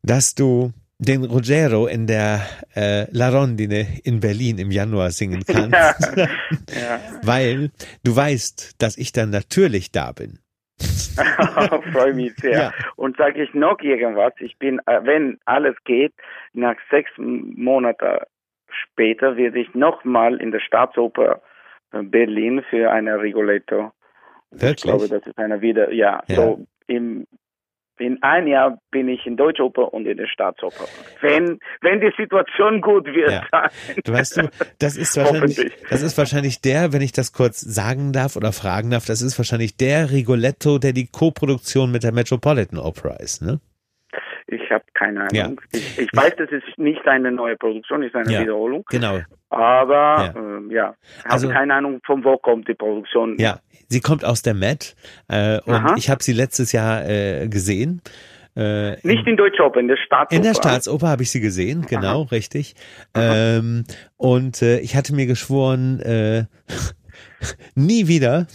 dass 0.04 0.36
du 0.36 0.74
den 1.00 1.24
Rogero 1.24 1.86
in 1.88 2.08
der 2.08 2.42
äh, 2.76 3.06
La 3.12 3.30
Rondine 3.30 3.86
in 4.04 4.20
Berlin 4.20 4.58
im 4.58 4.72
Januar 4.72 5.12
singen 5.12 5.44
kannst, 5.48 5.72
Ja. 6.16 6.28
Ja. 6.76 7.00
weil 7.24 7.72
du 8.04 8.16
weißt, 8.16 8.82
dass 8.82 8.98
ich 8.98 9.12
dann 9.12 9.30
natürlich 9.30 9.92
da 9.92 10.12
bin. 10.12 10.40
Freue 11.94 12.14
mich 12.14 12.34
sehr. 12.42 12.52
Ja. 12.52 12.74
Und 12.96 13.18
sage 13.18 13.44
ich 13.44 13.54
noch 13.54 13.80
irgendwas, 13.82 14.34
ich 14.40 14.58
bin, 14.58 14.80
äh, 14.88 15.00
wenn 15.04 15.38
alles 15.46 15.76
geht, 15.86 16.14
nach 16.54 16.76
sechs 16.92 17.10
Monaten 17.18 18.20
später 18.70 19.38
werde 19.38 19.60
ich 19.60 19.74
nochmal 19.74 20.40
in 20.42 20.52
der 20.52 20.60
Staatsoper 20.60 21.42
äh, 21.94 22.04
Berlin 22.04 22.64
für 22.70 22.92
eine 22.92 23.22
Rigoletto. 23.22 23.92
Ich 24.52 24.62
Wirklich? 24.62 24.84
glaube, 24.84 25.08
das 25.10 25.26
ist 25.26 25.38
eine 25.38 25.62
wieder, 25.62 25.92
ja, 25.94 26.22
Ja. 26.28 26.36
so 26.36 26.66
im 26.88 27.26
in 28.00 28.22
ein 28.22 28.46
Jahr 28.46 28.78
bin 28.92 29.10
ich 29.10 29.26
in 29.26 29.38
Deutschoper 29.38 29.92
und 29.92 30.06
in 30.06 30.18
der 30.18 30.28
Staatsoper. 30.28 30.86
Wenn, 31.20 31.58
wenn 31.82 32.00
die 32.00 32.12
Situation 32.16 32.80
gut 32.80 33.08
wird. 33.08 33.32
Ja. 33.32 33.48
dann- 33.52 33.70
Du 34.06 34.14
weißt 34.14 34.38
du, 34.38 34.50
das 34.78 34.96
ist 34.98 35.18
wahrscheinlich, 35.18 35.72
das 35.90 36.04
ist 36.04 36.16
wahrscheinlich 36.16 36.62
der, 36.62 36.94
wenn 36.94 37.02
ich 37.02 37.12
das 37.12 37.34
kurz 37.34 37.60
sagen 37.60 38.14
darf 38.14 38.36
oder 38.36 38.54
fragen 38.54 38.92
darf, 38.92 39.06
das 39.08 39.24
ist 39.24 39.40
wahrscheinlich 39.40 39.78
der 39.78 40.12
Rigoletto, 40.12 40.78
der 40.78 40.94
die 40.94 41.08
Co-Produktion 41.08 41.92
mit 41.92 42.04
der 42.04 42.12
Metropolitan 42.12 42.78
Opera 42.78 43.16
ist, 43.16 43.42
ne? 43.42 43.60
Ich 44.50 44.72
habe 44.72 44.84
keine 44.94 45.22
Ahnung. 45.22 45.30
Ja. 45.34 45.52
Ich, 45.74 46.00
ich 46.00 46.10
weiß, 46.14 46.34
das 46.38 46.50
ist 46.52 46.78
nicht 46.78 47.06
eine 47.08 47.32
neue 47.32 47.58
Produktion, 47.58 48.02
ist 48.04 48.16
eine 48.16 48.32
Ja. 48.32 48.42
Wiederholung. 48.42 48.84
Genau. 48.90 49.20
Aber 49.50 50.34
Ja. 50.36 50.60
äh, 50.60 50.74
ja. 50.74 50.84
habe 50.86 50.96
Also- 51.34 51.50
keine 51.50 51.74
Ahnung, 51.74 52.00
von 52.06 52.24
wo 52.24 52.38
kommt 52.38 52.68
die 52.68 52.74
Produktion. 52.74 53.36
Ja, 53.40 53.60
sie 53.90 54.00
kommt 54.00 54.24
aus 54.24 54.42
der 54.42 54.54
Met 54.54 54.96
äh, 55.28 55.60
und 55.66 55.74
Aha. 55.76 55.96
ich 55.98 56.10
habe 56.10 56.24
sie 56.24 56.34
letztes 56.34 56.72
Jahr 56.72 57.06
äh, 57.10 57.48
gesehen. 57.50 58.02
Äh, 58.56 58.94
Nicht 59.06 59.28
in 59.28 59.38
Deutschoper, 59.38 59.80
in 59.80 59.88
der 59.88 59.98
Staatsoper. 59.98 60.36
In 60.36 60.42
der 60.42 60.56
Staatsoper 60.56 61.08
habe 61.10 61.22
ich 61.24 61.30
sie 61.30 61.42
gesehen, 61.42 61.86
genau, 61.88 62.24
richtig. 62.24 62.74
Ähm, 63.16 63.84
und 64.16 64.62
äh, 64.64 64.80
ich 64.80 64.96
hatte 64.96 65.14
mir 65.14 65.28
geschworen, 65.28 66.00
äh, 66.00 66.46
nie 67.76 68.08
wieder 68.08 68.48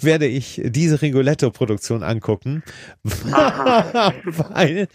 werde 0.00 0.26
ich 0.26 0.60
diese 0.64 1.00
Rigoletto-Produktion 1.02 2.02
angucken, 2.02 2.62
weil, 3.14 4.88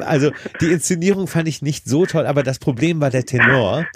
also 0.00 0.32
die 0.60 0.72
Inszenierung 0.72 1.26
fand 1.26 1.48
ich 1.48 1.62
nicht 1.62 1.88
so 1.88 2.06
toll, 2.06 2.26
aber 2.26 2.42
das 2.42 2.58
Problem 2.58 3.00
war 3.00 3.10
der 3.10 3.24
Tenor, 3.24 3.86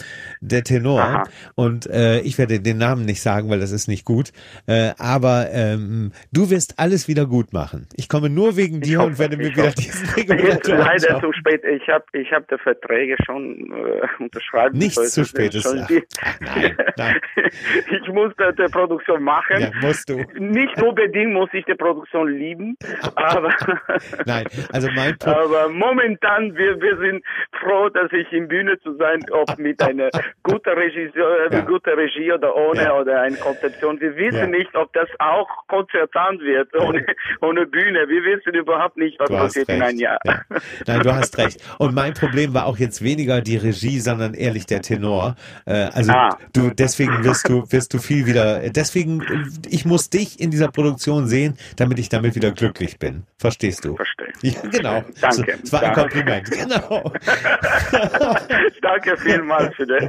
der 0.48 0.62
Tenor 0.62 1.00
Aha. 1.00 1.22
und 1.54 1.86
äh, 1.86 2.20
ich 2.20 2.38
werde 2.38 2.60
den 2.60 2.78
Namen 2.78 3.04
nicht 3.04 3.22
sagen, 3.22 3.50
weil 3.50 3.60
das 3.60 3.72
ist 3.72 3.88
nicht 3.88 4.04
gut, 4.04 4.32
äh, 4.66 4.90
aber 4.98 5.48
ähm, 5.50 6.12
du 6.32 6.50
wirst 6.50 6.78
alles 6.78 7.08
wieder 7.08 7.26
gut 7.26 7.52
machen. 7.52 7.86
Ich 7.96 8.08
komme 8.08 8.28
nur 8.28 8.56
wegen 8.56 8.80
dir 8.80 8.98
hoffe, 8.98 9.08
und 9.08 9.18
werde 9.18 9.36
mir 9.36 9.48
ich 9.48 9.56
wieder 9.56 9.68
hoffe. 9.68 9.76
diesen 9.76 10.08
Rigoletto 10.10 10.72
leider 10.72 11.16
anschauen. 11.16 11.20
zu 11.20 11.32
spät. 11.32 11.62
Ich 11.64 11.88
habe 11.88 12.04
ich 12.12 12.32
hab 12.32 12.48
die 12.48 12.58
Verträge 12.58 13.16
schon 13.24 13.72
äh, 13.72 14.22
unterschreiben. 14.22 14.78
Nichts 14.78 15.12
zu 15.12 15.24
spät 15.24 15.54
ist 15.54 15.66
ach, 15.66 16.40
nein, 16.40 16.76
nein. 16.96 17.20
Ich 17.90 18.08
muss 18.12 18.32
die, 18.38 18.62
die 18.62 18.70
Produktion 18.70 19.22
machen. 19.22 19.60
Ja, 19.60 19.70
musst 19.80 20.08
du. 20.08 20.22
Nicht 20.38 20.80
unbedingt 20.82 21.32
muss 21.32 21.48
ich 21.52 21.64
die 21.64 21.74
Produktion 21.74 22.28
lieben, 22.28 22.76
aber, 23.14 23.54
Nein, 24.26 24.46
also 24.72 24.88
mein 24.94 25.16
Pro 25.18 25.30
aber 25.30 25.68
momentan 25.68 26.54
wir, 26.56 26.80
wir 26.80 26.98
sind 26.98 27.24
froh, 27.60 27.88
dass 27.88 28.10
ich 28.12 28.30
in 28.32 28.48
Bühne 28.48 28.78
zu 28.80 28.96
sein, 28.96 29.20
ob 29.30 29.58
mit 29.58 29.82
einer 29.82 30.10
guten 30.42 30.68
Regisseur, 30.70 31.50
Ja. 31.52 31.60
gute 31.60 31.96
Regie 31.96 32.32
oder 32.32 32.54
ohne 32.54 32.82
Ja. 32.82 32.94
oder 32.98 33.22
eine 33.22 33.36
Konzeption. 33.36 34.00
Wir 34.00 34.14
wissen 34.16 34.38
Ja. 34.38 34.46
nicht, 34.46 34.74
ob 34.74 34.92
das 34.92 35.08
auch 35.18 35.48
konzertant 35.68 36.40
wird 36.42 36.74
ohne, 36.74 37.04
ohne 37.40 37.66
Bühne. 37.66 38.00
Wir 38.08 38.22
wissen 38.24 38.54
überhaupt 38.54 38.96
nicht, 38.96 39.18
was 39.18 39.28
Du 39.28 39.34
passiert 39.36 39.68
in 39.70 39.82
einem 39.82 39.98
Jahr. 39.98 40.18
Ja. 40.24 40.40
Nein, 40.86 41.00
du 41.00 41.14
hast 41.14 41.38
recht. 41.38 41.60
Und 41.78 41.94
mein 41.94 42.12
Problem 42.14 42.52
war 42.54 42.66
auch 42.66 42.76
jetzt 42.78 43.02
weniger 43.02 43.40
die 43.40 43.56
Regie, 43.56 44.00
sondern 44.00 44.34
ehrlich 44.34 44.66
der 44.66 44.82
Tenor. 44.82 45.36
Äh, 45.66 45.88
also 45.94 46.12
Ah. 46.12 46.36
du, 46.52 46.70
deswegen 46.70 47.24
wirst 47.24 47.48
du, 47.48 47.64
wirst 47.72 47.94
du 47.94 47.98
viel 47.98 48.26
wieder. 48.26 48.60
Deswegen, 48.70 49.22
äh, 49.22 49.44
ich 49.70 49.84
muss 49.86 50.10
dich 50.10 50.40
in 50.40 50.50
dieser 50.50 50.68
Produktion 50.68 51.26
sehen, 51.26 51.56
damit 51.76 51.98
ich 51.98 52.08
damit 52.10 52.34
wieder 52.34 52.50
glücklich 52.50 52.98
bin. 52.98 53.24
Verstehst 53.38 53.84
du? 53.84 53.96
Verstehe. 53.96 54.28
Ja, 54.42 54.60
genau. 54.70 55.04
Danke. 55.20 55.58
Es 55.62 55.72
war 55.72 55.82
ein 55.82 55.94
Danke. 55.94 56.00
Kompliment. 56.00 56.50
Genau. 56.50 57.12
Danke 58.82 59.16
vielmals 59.16 59.74
für 59.76 59.86
das. 59.86 60.04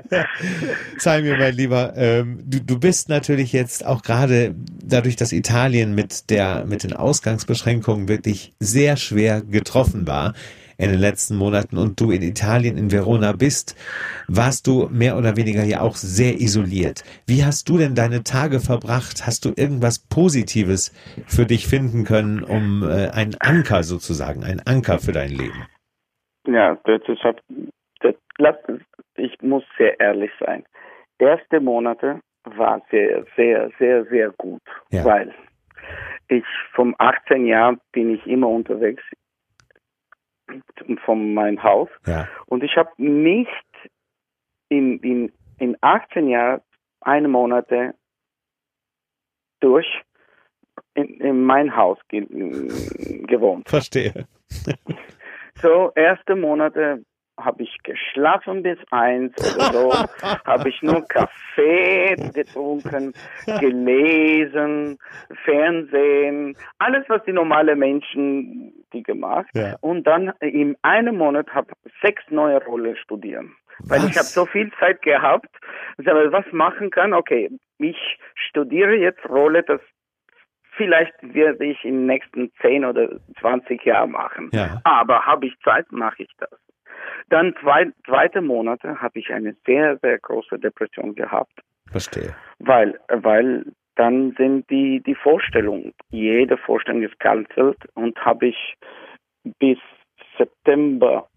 Sei 0.97 1.21
mir, 1.21 1.37
mein 1.37 1.53
Lieber, 1.53 1.93
ähm, 1.95 2.43
du, 2.45 2.59
du 2.59 2.79
bist 2.79 3.09
natürlich 3.09 3.53
jetzt 3.53 3.85
auch 3.85 4.01
gerade 4.01 4.55
dadurch, 4.83 5.15
dass 5.15 5.31
Italien 5.31 5.95
mit 5.95 6.29
der, 6.29 6.65
mit 6.65 6.83
den 6.83 6.93
Ausgangsbeschränkungen 6.93 8.07
wirklich 8.07 8.53
sehr 8.59 8.97
schwer 8.97 9.41
getroffen 9.41 10.07
war 10.07 10.33
in 10.77 10.89
den 10.89 10.99
letzten 10.99 11.37
Monaten 11.37 11.77
und 11.77 11.99
du 11.99 12.11
in 12.11 12.21
Italien, 12.21 12.77
in 12.77 12.91
Verona 12.91 13.31
bist, 13.31 13.75
warst 14.27 14.67
du 14.67 14.89
mehr 14.91 15.17
oder 15.17 15.37
weniger 15.37 15.63
ja 15.63 15.81
auch 15.81 15.95
sehr 15.95 16.41
isoliert. 16.41 17.03
Wie 17.25 17.45
hast 17.45 17.69
du 17.69 17.77
denn 17.77 17.95
deine 17.95 18.23
Tage 18.23 18.59
verbracht? 18.59 19.25
Hast 19.25 19.45
du 19.45 19.53
irgendwas 19.55 19.99
Positives 19.99 20.93
für 21.27 21.45
dich 21.45 21.67
finden 21.67 22.03
können, 22.03 22.43
um 22.43 22.83
äh, 22.83 23.09
einen 23.09 23.35
Anker 23.39 23.83
sozusagen, 23.83 24.43
einen 24.43 24.61
Anker 24.65 24.99
für 24.99 25.13
dein 25.13 25.31
Leben? 25.31 25.65
Ja, 26.47 26.77
das 26.83 27.01
ist, 27.07 27.21
das, 28.01 28.15
ich 29.17 29.41
muss 29.41 29.63
sehr 29.77 29.99
ehrlich 29.99 30.31
sein. 30.39 30.65
Erste 31.19 31.59
Monate 31.59 32.19
war 32.43 32.81
sehr, 32.91 33.25
sehr, 33.35 33.71
sehr, 33.79 34.05
sehr 34.05 34.31
gut, 34.31 34.61
Ja. 34.91 35.03
weil 35.05 35.33
ich 36.27 36.43
vom 36.73 36.95
18 36.97 37.45
Jahr 37.45 37.77
bin 37.91 38.13
ich 38.15 38.25
immer 38.25 38.47
unterwegs 38.49 39.03
von 41.05 41.33
meinem 41.33 41.61
Haus 41.63 41.89
Ja, 42.05 42.27
und 42.47 42.63
ich 42.63 42.75
habe 42.77 42.91
nicht 42.97 43.49
in, 44.69 44.99
in, 44.99 45.31
in 45.57 45.77
18 45.81 46.27
Jahren 46.27 46.61
eine 47.01 47.27
Monate 47.27 47.95
durch 49.59 49.87
in, 50.93 51.19
in 51.21 51.43
mein 51.43 51.75
Haus 51.75 51.97
ge 52.09 52.21
gewohnt. 53.27 53.67
verstehe. 53.69 54.27
So, 55.61 55.91
erste 55.95 56.35
Monate 56.35 57.03
habe 57.37 57.63
ich 57.63 57.77
geschlafen 57.83 58.63
bis 58.63 58.77
eins 58.91 59.33
oder 59.55 59.73
so, 59.73 59.93
habe 60.45 60.69
ich 60.69 60.81
nur 60.81 61.05
Kaffee 61.07 62.15
getrunken, 62.33 63.13
gelesen, 63.45 64.97
Fernsehen, 65.43 66.55
alles, 66.79 67.03
was 67.07 67.23
die 67.25 67.33
normale 67.33 67.75
Menschen 67.75 68.73
die 68.93 69.03
gemacht. 69.03 69.49
Ja. 69.53 69.75
Und 69.81 70.05
dann 70.07 70.33
in 70.39 70.75
einem 70.81 71.17
Monat 71.17 71.53
habe 71.53 71.73
sechs 72.01 72.23
neue 72.29 72.63
Rollen 72.63 72.95
studieren. 72.97 73.55
Weil 73.79 73.99
Was? 73.99 74.09
ich 74.09 74.17
habe 74.17 74.27
so 74.27 74.45
viel 74.45 74.71
Zeit 74.79 75.01
gehabt, 75.01 75.49
dass 75.97 76.05
ich 76.25 76.31
was 76.31 76.45
machen 76.51 76.91
kann. 76.91 77.13
Okay, 77.13 77.49
ich 77.77 77.97
studiere 78.35 78.95
jetzt 78.95 79.27
Rolle, 79.27 79.63
das 79.63 79.81
vielleicht 80.77 81.13
werde 81.21 81.65
ich 81.65 81.83
in 81.83 81.95
den 81.95 82.05
nächsten 82.05 82.51
10 82.61 82.85
oder 82.85 83.09
20 83.39 83.83
Jahren 83.83 84.11
machen. 84.11 84.49
Ja. 84.53 84.81
Aber 84.83 85.25
habe 85.25 85.47
ich 85.47 85.59
Zeit, 85.63 85.91
mache 85.91 86.23
ich 86.23 86.31
das. 86.37 86.49
Dann 87.29 87.55
zwei, 87.61 87.91
zweite 88.05 88.41
Monate 88.41 89.01
habe 89.01 89.19
ich 89.19 89.31
eine 89.31 89.55
sehr, 89.65 89.97
sehr 90.01 90.19
große 90.19 90.59
Depression 90.59 91.15
gehabt, 91.15 91.53
Verstehe. 91.91 92.35
weil, 92.59 92.99
weil 93.09 93.65
dann 93.95 94.33
sind 94.37 94.69
die, 94.69 95.01
die 95.01 95.15
Vorstellungen, 95.15 95.93
jede 96.09 96.57
Vorstellung 96.57 97.01
ist 97.03 97.17
cancelled 97.19 97.77
und 97.93 98.17
habe 98.25 98.47
ich 98.47 98.75
bis 99.59 99.77
September 100.37 101.29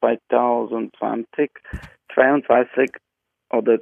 2020 0.00 1.50
22 2.14 2.90
oder 3.50 3.78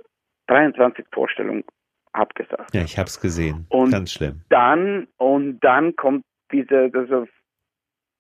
23 0.49 1.07
Vorstellungen 1.13 1.65
abgesagt. 2.13 2.75
Ja, 2.75 2.83
ich 2.83 2.99
habe 2.99 3.07
es 3.09 3.21
gesehen. 3.21 3.67
Und- 3.69 3.91
Ganz 3.93 4.13
schlimm. 4.13 4.43
dann 4.49 5.07
und 5.19 5.61
dann 5.61 5.95
kommt 5.97 6.25
diese, 6.53 6.91
diese 6.91 7.29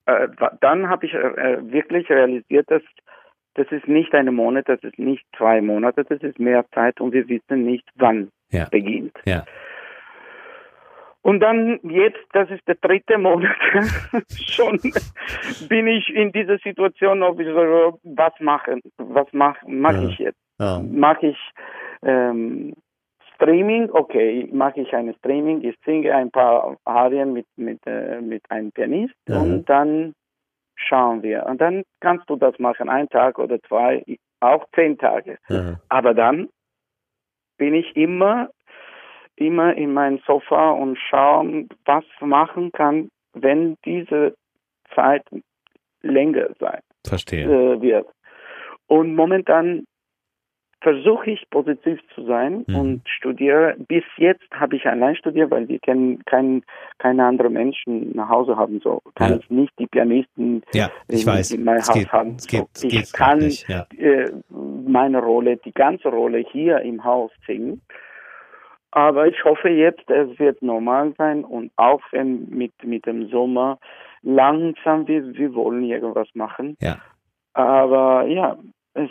äh, 0.06 0.28
dann 0.60 0.88
habe 0.88 1.06
ich 1.06 1.14
äh, 1.14 1.58
wirklich 1.72 2.08
realisiert, 2.10 2.70
dass 2.70 2.82
das 3.54 3.66
ist 3.70 3.88
nicht 3.88 4.14
eine 4.14 4.32
Monat, 4.32 4.68
das 4.68 4.82
ist 4.82 4.98
nicht 4.98 5.24
zwei 5.36 5.60
Monate, 5.62 6.04
das 6.04 6.20
ist 6.22 6.38
mehr 6.38 6.64
Zeit 6.74 7.00
und 7.00 7.12
wir 7.12 7.26
wissen 7.28 7.64
nicht, 7.64 7.88
wann 7.96 8.30
Ja. 8.50 8.66
beginnt. 8.70 9.16
Ja. 9.24 9.44
Und 11.22 11.40
dann 11.40 11.80
jetzt, 11.82 12.20
das 12.34 12.48
ist 12.50 12.66
der 12.68 12.76
dritte 12.76 13.18
Monat, 13.18 13.56
schon 14.36 14.78
bin 15.68 15.88
ich 15.88 16.08
in 16.14 16.30
dieser 16.32 16.58
Situation, 16.58 17.22
ob 17.22 17.40
ich 17.40 17.48
so, 17.48 17.98
was 18.04 18.32
machen, 18.40 18.80
was 18.98 19.26
mache 19.32 19.58
mach 19.66 19.92
Ja. 19.94 20.08
ich 20.08 20.18
jetzt? 20.18 20.38
Oh. 20.58 20.80
mache 20.82 21.26
ich 21.28 21.38
ähm, 22.02 22.74
Streaming, 23.36 23.88
okay, 23.92 24.48
mache 24.52 24.80
ich 24.80 24.92
eine 24.94 25.14
Streaming, 25.14 25.62
ich 25.62 25.76
singe 25.84 26.14
ein 26.14 26.30
paar 26.30 26.76
Arien 26.84 27.32
mit, 27.32 27.46
mit, 27.56 27.78
äh, 27.86 28.20
mit 28.20 28.42
einem 28.50 28.72
Pianist 28.72 29.14
Mhm. 29.28 29.36
und 29.36 29.64
dann 29.68 30.14
schauen 30.76 31.22
wir. 31.22 31.46
Und 31.46 31.60
dann 31.60 31.82
kannst 32.00 32.28
du 32.28 32.36
das 32.36 32.58
machen, 32.58 32.88
ein 32.88 33.08
Tag 33.08 33.38
oder 33.38 33.60
zwei, 33.62 34.04
auch 34.40 34.64
zehn 34.74 34.98
Tage. 34.98 35.38
Aha. 35.48 35.78
Aber 35.88 36.12
dann 36.14 36.48
bin 37.58 37.74
ich 37.74 37.94
immer, 37.96 38.50
immer 39.36 39.74
in 39.74 39.92
meinem 39.94 40.18
Sofa 40.26 40.70
und 40.72 40.98
schauen, 40.98 41.68
was 41.84 42.04
machen 42.20 42.72
kann, 42.72 43.08
wenn 43.32 43.76
diese 43.84 44.34
Zeit 44.94 45.22
länger 46.02 46.48
sein 46.58 46.80
Verstehe. 47.06 47.44
äh, 47.46 47.80
wird. 47.80 48.08
Und 48.86 49.14
momentan 49.14 49.84
versuche 50.82 51.30
ich 51.30 51.48
positiv 51.50 51.98
zu 52.14 52.24
sein 52.26 52.64
Mhm. 52.66 52.74
und 52.76 53.08
studiere. 53.08 53.74
Bis 53.88 54.04
jetzt 54.18 54.44
habe 54.52 54.76
ich 54.76 54.86
allein 54.86 55.16
studiert, 55.16 55.50
weil 55.50 55.66
wir 55.68 55.78
kennen 55.80 56.22
kein, 56.26 56.62
keine 56.98 57.24
anderen 57.24 57.54
Menschen 57.54 58.14
nach 58.14 58.28
Hause 58.28 58.56
haben. 58.56 58.80
So 58.84 59.00
kann 59.14 59.30
Ja. 59.32 59.36
ich 59.38 59.50
nicht 59.50 59.72
die 59.78 59.86
Pianisten 59.86 60.62
Ja, 60.74 60.90
ich 61.08 61.22
in, 61.26 61.32
weiß. 61.32 61.50
in 61.52 61.64
mein 61.64 61.76
Es 61.78 61.88
Haus 61.88 61.94
geht, 61.98 62.12
haben. 62.12 62.36
es 62.36 62.46
geht, 62.46 62.66
so, 62.74 62.86
ich 62.88 62.94
geht 62.94 63.12
kann 63.12 63.38
nicht. 63.38 63.68
Ja. 63.68 63.86
äh, 63.98 64.30
meine 64.86 65.18
Rolle, 65.20 65.56
die 65.56 65.72
ganze 65.72 66.08
Rolle 66.08 66.38
hier 66.38 66.80
im 66.80 67.02
Haus 67.04 67.30
singen. 67.46 67.80
Aber 68.92 69.26
ich 69.26 69.44
hoffe 69.44 69.68
jetzt, 69.68 70.08
es 70.08 70.38
wird 70.38 70.62
normal 70.62 71.12
sein 71.18 71.44
und 71.44 71.70
auch 71.76 72.00
wenn 72.12 72.48
mit, 72.48 72.72
mit 72.84 73.04
dem 73.04 73.28
Sommer 73.28 73.78
langsam, 74.22 75.06
wir, 75.06 75.34
wir 75.34 75.54
wollen 75.54 75.84
irgendwas 75.84 76.28
machen. 76.34 76.76
Ja. 76.80 76.96
Aber 77.52 78.26
ja, 78.26 78.56
es, 78.94 79.10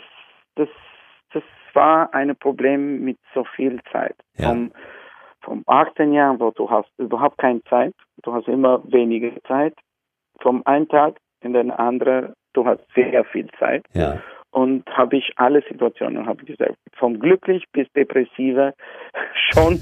das, 0.56 0.68
das 1.32 1.42
war 1.74 2.12
ein 2.14 2.34
Problem 2.36 3.04
mit 3.04 3.18
so 3.34 3.44
viel 3.56 3.80
Zeit. 3.92 4.16
Ja. 4.38 4.48
Vom, 4.48 4.72
vom 5.42 5.62
18 5.66 6.12
Jahren, 6.12 6.40
wo 6.40 6.50
du 6.50 6.68
hast 6.70 6.88
überhaupt 6.98 7.38
keine 7.38 7.62
Zeit, 7.64 7.94
du 8.22 8.32
hast 8.32 8.48
immer 8.48 8.82
weniger 8.90 9.32
Zeit. 9.46 9.74
Vom 10.40 10.62
einen 10.66 10.88
Tag 10.88 11.16
in 11.40 11.52
den 11.52 11.70
anderen, 11.70 12.34
du 12.52 12.66
hast 12.66 12.80
sehr 12.94 13.24
viel 13.24 13.48
Zeit 13.58 13.84
ja. 13.94 14.20
und 14.50 14.84
habe 14.90 15.16
ich 15.16 15.32
alle 15.36 15.62
Situationen, 15.68 16.26
habe 16.26 16.42
ich 16.42 16.48
gesagt, 16.48 16.76
vom 16.94 17.18
glücklich 17.20 17.64
bis 17.72 17.86
depressive 17.92 18.74
schon 19.52 19.80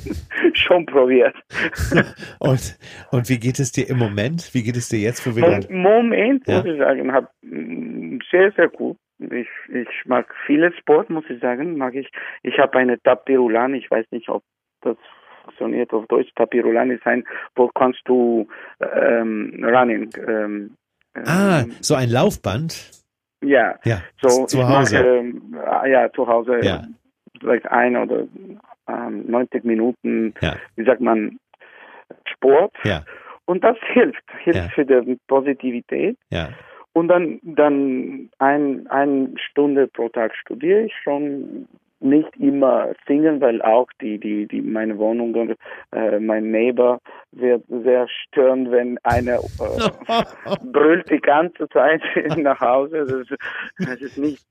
schon 0.52 0.86
probiert. 0.86 1.34
Und, 2.40 2.76
und 3.10 3.28
wie 3.30 3.38
geht 3.38 3.58
es 3.58 3.72
dir 3.72 3.88
im 3.88 3.98
Moment? 3.98 4.50
Wie 4.52 4.62
geht 4.62 4.76
es 4.76 4.88
dir 4.88 4.98
jetzt, 4.98 5.26
wo 5.26 5.34
wir. 5.34 5.68
Im 5.68 5.82
Moment 5.82 6.46
Ja. 6.46 6.58
muss 6.58 6.66
ich 6.66 6.78
sagen, 6.78 7.12
hab 7.12 7.30
mm, 7.42 8.18
sehr 8.30 8.52
sehr 8.52 8.68
gut. 8.68 8.96
Ich 9.32 9.48
ich 9.72 9.88
mag 10.06 10.32
viele 10.46 10.72
Sport, 10.74 11.10
muss 11.10 11.24
ich 11.28 11.40
sagen, 11.40 11.76
mag 11.76 11.94
ich. 11.94 12.10
Ich 12.42 12.58
habe 12.58 12.78
eine 12.78 13.00
Tapirulan, 13.02 13.74
ich 13.74 13.90
weiß 13.90 14.06
nicht, 14.10 14.28
ob 14.28 14.42
das 14.82 14.96
funktioniert 15.44 15.92
auf 15.92 16.06
Deutsch. 16.06 16.30
Tapirulan 16.36 16.90
ist 16.90 17.06
ein, 17.06 17.24
wo 17.54 17.68
kannst 17.68 18.00
du 18.06 18.48
ähm, 18.80 19.64
running. 19.64 20.10
Ähm, 20.26 20.76
Ah, 21.16 21.60
ähm, 21.62 21.70
so 21.80 21.94
ein 21.94 22.10
Laufband? 22.10 22.90
ja. 23.42 23.78
Ja, 23.84 24.02
So, 24.20 24.46
zu 24.46 24.58
ich 24.58 24.64
Hause. 24.64 24.96
Mache, 24.96 25.06
ähm, 25.18 25.56
ah, 25.64 25.86
ja, 25.86 26.10
zu 26.12 26.26
Hause 26.26 26.58
Ja. 26.62 26.82
vielleicht 27.40 27.66
ein 27.70 27.96
oder 27.96 28.26
ähm, 28.88 29.24
90 29.30 29.62
Minuten, 29.64 30.34
Ja. 30.40 30.56
wie 30.76 30.84
sagt 30.84 31.00
man, 31.00 31.38
Sport. 32.26 32.72
Ja, 32.84 33.04
Und 33.46 33.62
das 33.62 33.76
hilft, 33.92 34.24
hilft 34.42 34.58
Ja. 34.58 34.68
für 34.70 34.84
die 34.84 35.18
Positivität. 35.28 36.16
ja. 36.30 36.48
Und 36.94 37.08
dann, 37.08 37.40
dann 37.42 38.30
ein, 38.38 38.86
eine 38.86 39.34
Stunde 39.50 39.86
pro 39.88 40.08
Tag 40.08 40.34
studiere 40.36 40.84
ich 40.84 40.94
schon. 41.02 41.68
Nicht 42.00 42.36
immer 42.36 42.92
singen, 43.06 43.40
weil 43.40 43.62
auch 43.62 43.88
die, 44.02 44.18
die, 44.18 44.46
die 44.46 44.60
meine 44.60 44.98
Wohnung, 44.98 45.56
äh, 45.92 46.18
mein 46.18 46.50
Neighbor 46.50 47.00
wird 47.32 47.64
sehr 47.68 48.06
stören, 48.08 48.70
wenn 48.70 48.98
einer 49.04 49.36
äh, 49.36 50.22
brüllt 50.64 51.08
die 51.08 51.20
ganze 51.20 51.66
Zeit 51.70 52.02
nach 52.36 52.60
Hause. 52.60 53.06
Das, 53.06 53.20
ist- 53.30 53.38
das 53.78 54.02
ist 54.02 54.18
nicht, 54.18 54.44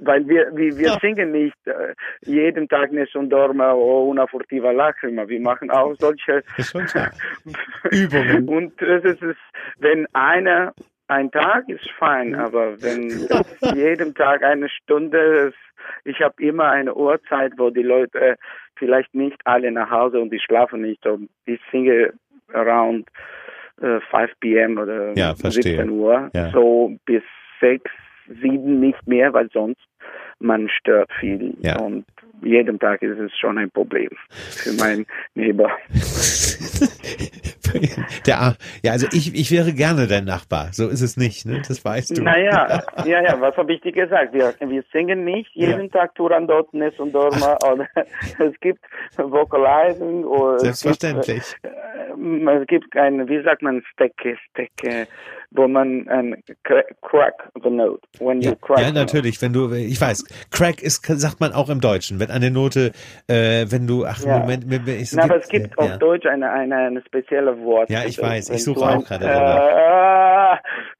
weil 0.00 0.26
wir, 0.26 0.50
wir, 0.56 0.76
wir 0.76 0.98
singen 1.00 1.30
nicht 1.30 1.54
äh, 1.66 1.94
jeden 2.22 2.68
Tag 2.68 2.90
Nessun 2.90 3.30
Dorma 3.30 3.72
o 3.72 4.08
una 4.10 4.26
furtiva 4.26 4.72
lacrima. 4.72 5.28
Wir 5.28 5.40
machen 5.40 5.70
auch 5.70 5.94
solche. 6.00 6.42
Übungen. 7.92 8.48
Und 8.48 8.72
das 8.82 9.04
ist 9.04 9.22
es, 9.22 9.36
wenn 9.78 10.06
einer 10.12 10.72
ein 11.08 11.30
Tag 11.30 11.68
ist 11.68 11.88
fein, 11.98 12.34
aber 12.34 12.80
wenn 12.82 13.26
das 13.28 13.46
jeden 13.74 14.14
Tag 14.14 14.42
eine 14.42 14.68
Stunde 14.68 15.18
ist, 15.48 15.56
ich 16.04 16.20
habe 16.20 16.42
immer 16.42 16.70
eine 16.70 16.94
Uhrzeit, 16.94 17.52
wo 17.58 17.70
die 17.70 17.82
Leute 17.82 18.18
äh, 18.18 18.36
vielleicht 18.76 19.14
nicht 19.14 19.36
alle 19.44 19.70
nach 19.70 19.90
Hause 19.90 20.20
und 20.20 20.30
die 20.30 20.40
schlafen 20.40 20.80
nicht. 20.82 21.02
So, 21.04 21.18
ich 21.44 21.60
singe 21.70 22.12
around 22.52 23.06
äh, 23.82 24.00
5 24.10 24.30
p.m. 24.40 24.78
oder 24.78 25.12
Ja, 25.16 25.34
verstehe. 25.34 25.76
17 25.76 25.90
Uhr, 25.90 26.30
Ja. 26.34 26.50
so 26.52 26.96
bis 27.04 27.22
6, 27.60 27.90
7 28.40 28.80
nicht 28.80 29.06
mehr, 29.06 29.32
weil 29.34 29.50
sonst 29.52 29.80
man 30.38 30.68
stört 30.68 31.10
viel. 31.20 31.54
Ja. 31.60 31.78
Und 31.80 32.04
jeden 32.42 32.78
Tag 32.78 33.02
ist 33.02 33.18
es 33.18 33.36
schon 33.38 33.58
ein 33.58 33.70
Problem 33.70 34.10
für 34.28 34.72
meinen 34.72 35.06
Neighbor. 35.34 35.70
Der, 38.26 38.56
ja, 38.82 38.92
also 38.92 39.06
ich, 39.12 39.34
ich 39.34 39.50
wäre 39.50 39.72
gerne 39.72 40.06
dein 40.06 40.24
Nachbar. 40.24 40.68
So 40.72 40.88
ist 40.88 41.02
es 41.02 41.16
nicht, 41.16 41.46
ne? 41.46 41.62
Das 41.66 41.84
weißt 41.84 42.16
du. 42.16 42.22
Naja, 42.22 42.82
ja, 43.04 43.22
ja, 43.22 43.40
was 43.40 43.56
habe 43.56 43.72
ich 43.74 43.80
dir 43.80 43.92
gesagt? 43.92 44.32
Wir, 44.32 44.54
wir 44.58 44.84
singen 44.92 45.24
nicht 45.24 45.50
jeden 45.54 45.90
Tag 45.90 46.14
Turandot, 46.14 46.72
Nes 46.72 46.94
und 46.98 47.12
Dorma. 47.12 47.56
Oder 47.70 47.88
es 48.38 48.58
gibt 48.60 48.84
Vocalizing 49.16 50.24
oder 50.24 50.58
Selbstverständlich. 50.60 51.38
Es 51.38 51.56
gibt, 51.62 52.46
äh, 52.46 52.60
es 52.60 52.66
gibt 52.66 52.96
ein, 52.96 53.28
wie 53.28 53.42
sagt 53.42 53.62
man, 53.62 53.82
Stecke, 53.92 54.36
Stecke, 54.50 55.06
wo 55.54 55.68
man 55.68 56.04
cra- 56.64 56.84
crack 57.00 57.48
the 57.62 57.70
note. 57.70 58.00
When 58.18 58.40
Ja, 58.40 58.50
you 58.50 58.56
crack 58.56 58.78
ja, 58.80 58.84
the 58.86 58.92
note. 58.92 59.00
natürlich. 59.06 59.40
Wenn 59.40 59.52
du, 59.52 59.72
ich 59.72 60.00
weiß, 60.00 60.24
Crack 60.50 60.82
ist, 60.82 61.04
sagt 61.06 61.40
man 61.40 61.52
auch 61.52 61.70
im 61.70 61.80
Deutschen. 61.80 62.18
Wenn 62.20 62.30
eine 62.30 62.50
Note, 62.50 62.90
äh, 63.28 63.64
wenn 63.70 63.86
du, 63.86 64.04
ach, 64.04 64.18
Ja. 64.24 64.40
Moment, 64.40 64.64
es 64.88 65.12
Na, 65.14 65.24
aber 65.24 65.36
es 65.36 65.48
gibt 65.48 65.78
auf 65.78 65.88
ja. 65.88 65.96
Deutsch 65.96 66.26
eine, 66.26 66.50
eine, 66.50 66.76
eine 66.76 67.02
spezielle 67.02 67.56
Wort. 67.62 67.88
Ja, 67.88 68.04
ich 68.04 68.20
weiß. 68.20 68.50
Ich 68.50 68.64
suche 68.64 68.80
auch 68.84 69.04
gerade 69.04 69.24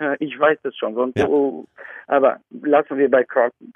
Äh, 0.01 0.17
ich 0.25 0.39
weiß 0.39 0.59
das 0.63 0.77
schon. 0.77 0.95
Ja. 1.17 1.27
du, 1.27 1.67
aber 2.07 2.39
lassen 2.63 2.99
wir 2.99 3.11
bei 3.11 3.25
Crocken 3.25 3.73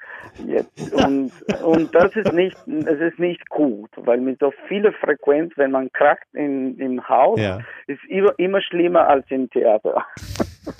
jetzt. 0.47 0.93
Und, 0.93 1.31
und 1.63 1.93
das 1.95 2.15
ist 2.15 2.31
nicht, 2.33 2.55
es 2.67 2.99
ist 2.99 3.19
nicht 3.19 3.47
gut, 3.49 3.89
weil 3.95 4.19
mit 4.19 4.39
so 4.39 4.51
vieler 4.67 4.91
Frequenz, 4.93 5.51
wenn 5.55 5.71
man 5.71 5.91
krackt 5.91 6.27
in, 6.33 6.77
im 6.79 7.07
Haus, 7.09 7.39
Ja. 7.39 7.59
ist 7.87 8.03
immer, 8.07 8.31
immer 8.37 8.61
schlimmer 8.61 9.07
als 9.07 9.25
im 9.29 9.49
Theater. 9.49 10.05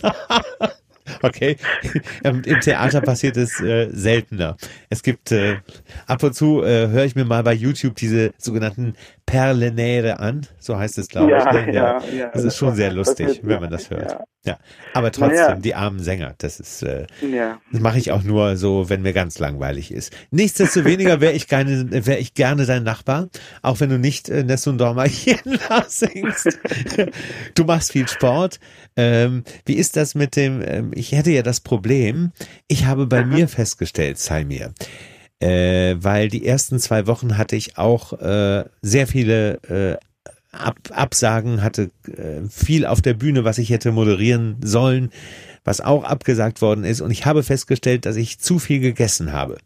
Okay. 1.21 1.57
Im, 2.23 2.43
Im, 2.43 2.61
Theater 2.61 3.01
passiert 3.01 3.37
es 3.37 3.59
äh, 3.59 3.89
seltener. 3.91 4.57
Es 4.89 5.03
gibt 5.03 5.31
äh, 5.31 5.57
ab 6.07 6.23
und 6.23 6.33
zu 6.33 6.63
äh, 6.63 6.87
höre 6.87 7.05
ich 7.05 7.15
mir 7.15 7.25
mal 7.25 7.43
bei 7.43 7.53
YouTube 7.53 7.95
diese 7.95 8.31
sogenannten 8.37 8.93
Perlenäre 9.29 10.19
an, 10.19 10.47
so 10.57 10.77
heißt 10.77 10.97
es, 10.97 11.07
glaube 11.07 11.31
ja, 11.31 11.59
ich. 11.59 11.67
Ne? 11.67 11.73
Ja, 11.73 12.01
ja, 12.11 12.31
Das 12.33 12.43
ist 12.43 12.57
schon 12.57 12.75
sehr 12.75 12.91
lustig, 12.91 13.41
wenn 13.43 13.61
man 13.61 13.69
das 13.69 13.91
hört. 13.91 14.17
Ja. 14.43 14.57
Aber 14.93 15.11
trotzdem, 15.11 15.61
die 15.61 15.75
armen 15.75 15.99
Sänger, 15.99 16.33
das 16.39 16.59
ist, 16.59 16.81
äh, 16.81 17.05
das 17.71 17.81
mache 17.81 17.99
ich 17.99 18.11
auch 18.11 18.23
nur 18.23 18.57
so, 18.57 18.89
wenn 18.89 19.03
mir 19.03 19.13
ganz 19.13 19.37
langweilig 19.37 19.91
ist. 19.91 20.11
Nichtsdestoweniger 20.31 21.21
wäre 21.21 21.33
ich 21.33 21.47
gerne, 21.47 22.07
wäre 22.07 22.17
ich 22.17 22.33
gerne 22.33 22.65
dein 22.65 22.83
Nachbar, 22.83 23.29
auch 23.61 23.79
wenn 23.81 23.89
du 23.89 23.99
nicht 23.99 24.29
äh, 24.29 24.43
Nessun 24.43 24.79
Dorma 24.79 25.03
hier 25.05 25.37
singst. 25.87 26.57
du 27.53 27.63
machst 27.65 27.91
viel 27.91 28.07
Sport. 28.07 28.59
Ähm, 28.95 29.43
wie 29.65 29.75
ist 29.75 29.95
das 29.95 30.15
mit 30.15 30.35
dem, 30.35 30.63
ähm, 30.65 30.91
ich 30.95 31.11
hätte 31.11 31.29
ja 31.29 31.43
das 31.43 31.59
Problem, 31.59 32.31
ich 32.67 32.85
habe 32.85 33.05
bei 33.05 33.19
Aha. 33.19 33.25
mir 33.25 33.47
festgestellt, 33.47 34.17
sei 34.17 34.43
mir, 34.43 34.73
äh, 35.39 35.95
weil 35.99 36.29
die 36.29 36.45
ersten 36.45 36.79
zwei 36.79 37.07
Wochen 37.07 37.37
hatte 37.37 37.55
ich 37.55 37.77
auch 37.77 38.13
äh, 38.13 38.65
sehr 38.81 39.07
viele 39.07 39.97
äh, 39.97 39.97
Ab 40.51 40.79
Absagen, 40.89 41.61
hatte 41.61 41.91
äh, 42.07 42.41
viel 42.49 42.87
auf 42.87 43.03
der 43.03 43.13
Bühne, 43.13 43.43
was 43.43 43.59
ich 43.59 43.69
hätte 43.69 43.91
moderieren 43.91 44.57
sollen, 44.63 45.11
was 45.63 45.79
auch 45.79 46.03
abgesagt 46.03 46.63
worden 46.63 46.83
ist. 46.83 47.01
Und 47.01 47.11
ich 47.11 47.27
habe 47.27 47.43
festgestellt, 47.43 48.07
dass 48.07 48.15
ich 48.15 48.39
zu 48.39 48.57
viel 48.57 48.79
gegessen 48.79 49.31
habe. 49.31 49.59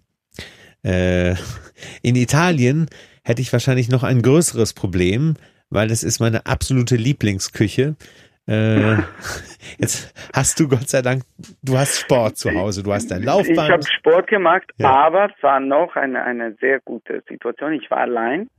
Äh, 0.83 1.35
in 2.01 2.17
Italien 2.17 2.87
hätte 3.23 3.41
ich 3.41 3.53
wahrscheinlich 3.53 3.87
noch 3.87 4.03
ein 4.03 4.21
größeres 4.21 4.73
Problem, 4.73 5.35
weil 5.69 5.89
es 5.89 6.03
ist 6.03 6.19
meine 6.19 6.45
absolute 6.45 6.97
Lieblingsküche. 6.97 7.95
Äh, 8.47 8.95
jetzt 9.77 10.13
hast 10.35 10.59
du 10.59 10.67
Gott 10.67 10.89
sei 10.89 11.01
Dank, 11.01 11.23
du 11.61 11.77
hast 11.77 11.99
Sport 11.99 12.37
zu 12.37 12.53
Hause, 12.53 12.83
du 12.83 12.91
hast 12.91 13.09
dein 13.09 13.23
Laufband. 13.23 13.57
Ich 13.57 13.71
habe 13.71 13.83
Sport 13.83 14.27
gemacht, 14.27 14.69
ja. 14.77 14.89
aber 14.89 15.25
es 15.25 15.43
war 15.43 15.59
noch 15.59 15.95
eine, 15.95 16.23
eine 16.23 16.55
sehr 16.59 16.81
gute 16.81 17.23
Situation. 17.29 17.73
Ich 17.73 17.89
war 17.89 17.99
allein 17.99 18.49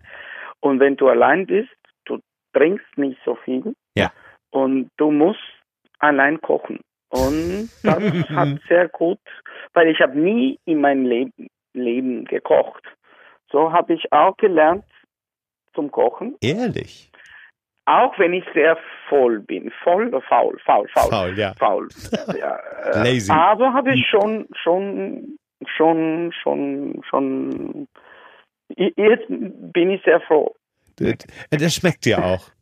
und 0.61 0.81
wenn 0.81 0.97
du 0.97 1.09
allein 1.09 1.47
bist, 1.47 1.69
du 2.07 2.19
trinkst 2.55 2.97
nicht 2.97 3.19
so 3.25 3.37
viel 3.45 3.75
ja. 3.95 4.11
und 4.51 4.91
du 4.97 5.11
musst 5.11 5.41
allein 5.99 6.41
kochen. 6.41 6.81
Und 7.11 7.69
das 7.83 8.03
hat 8.31 8.59
sehr 8.69 8.89
gut, 8.89 9.21
weil 9.75 9.89
ich 9.89 10.01
habe 10.01 10.19
nie 10.19 10.59
in 10.65 10.81
meinem 10.81 11.05
Leben, 11.05 11.49
Leben 11.75 12.25
gekocht. 12.25 12.83
So 13.53 13.73
habe 13.73 13.95
ich 13.95 14.11
auch 14.13 14.37
gelernt 14.37 14.85
zum 15.75 15.91
Kochen. 15.91 16.37
Ehrlich? 16.41 17.11
Auch 17.87 18.19
wenn 18.19 18.33
ich 18.33 18.45
sehr 18.55 18.79
voll 19.09 19.41
bin. 19.41 19.71
Voll 19.83 20.09
oder 20.09 20.23
faul? 20.23 20.59
Faul, 20.65 20.89
faul. 20.89 21.11
Faul, 21.11 21.39
ja. 21.39 21.53
Faul. 21.59 21.89
ja 22.39 22.57
äh, 22.57 23.03
Lazy. 23.03 23.31
Aber 23.31 23.73
habe 23.75 23.93
ich 23.93 24.07
schon, 24.09 24.49
schon, 24.63 25.39
schon, 25.77 26.33
schon, 26.43 27.03
schon. 27.09 27.89
Jetzt 28.77 29.27
bin 29.29 29.91
ich 29.91 30.03
sehr 30.05 30.21
froh. 30.23 30.55
Das 31.51 31.75
schmeckt 31.75 32.05
dir 32.07 32.25
auch. 32.25 32.54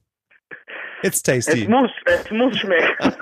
It's 1.03 1.23
tasty. 1.23 1.63
Es 1.63 1.69
muss, 1.69 1.91
es 2.05 2.31
muss 2.31 2.59
schmecken. 2.59 2.97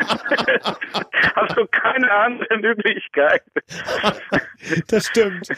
Hast 1.37 1.57
du 1.57 1.67
keine 1.67 2.11
andere 2.11 2.57
Möglichkeit. 2.59 3.43
das 4.89 5.07
stimmt. 5.07 5.49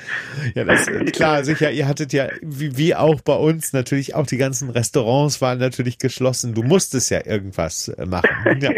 Ja, 0.54 0.64
das 0.64 0.86
ist 0.88 1.14
klar, 1.14 1.42
sicher. 1.44 1.70
Ihr 1.70 1.88
hattet 1.88 2.12
ja, 2.12 2.28
wie, 2.42 2.76
wie 2.76 2.94
auch 2.94 3.20
bei 3.20 3.34
uns, 3.34 3.72
natürlich 3.72 4.14
auch 4.14 4.26
die 4.26 4.36
ganzen 4.36 4.70
Restaurants 4.70 5.40
waren 5.40 5.58
natürlich 5.58 5.98
geschlossen. 5.98 6.54
Du 6.54 6.62
musstest 6.62 7.10
ja 7.10 7.24
irgendwas 7.24 7.88
äh, 7.88 8.06
machen. 8.06 8.28
Ja. 8.62 8.70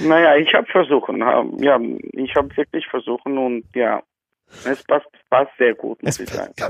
naja, 0.00 0.36
ich 0.36 0.52
habe 0.54 0.66
versuchen, 0.66 1.20
ja, 1.20 1.78
ich 2.12 2.34
habe 2.34 2.56
wirklich 2.56 2.86
versuchen 2.86 3.38
und 3.38 3.64
ja, 3.74 4.02
es 4.64 4.82
passt, 4.84 5.06
passt 5.30 5.50
sehr 5.58 5.74
gut, 5.74 6.02
muss 6.02 6.18
es 6.18 6.20
ich 6.20 6.30
sagen. 6.30 6.52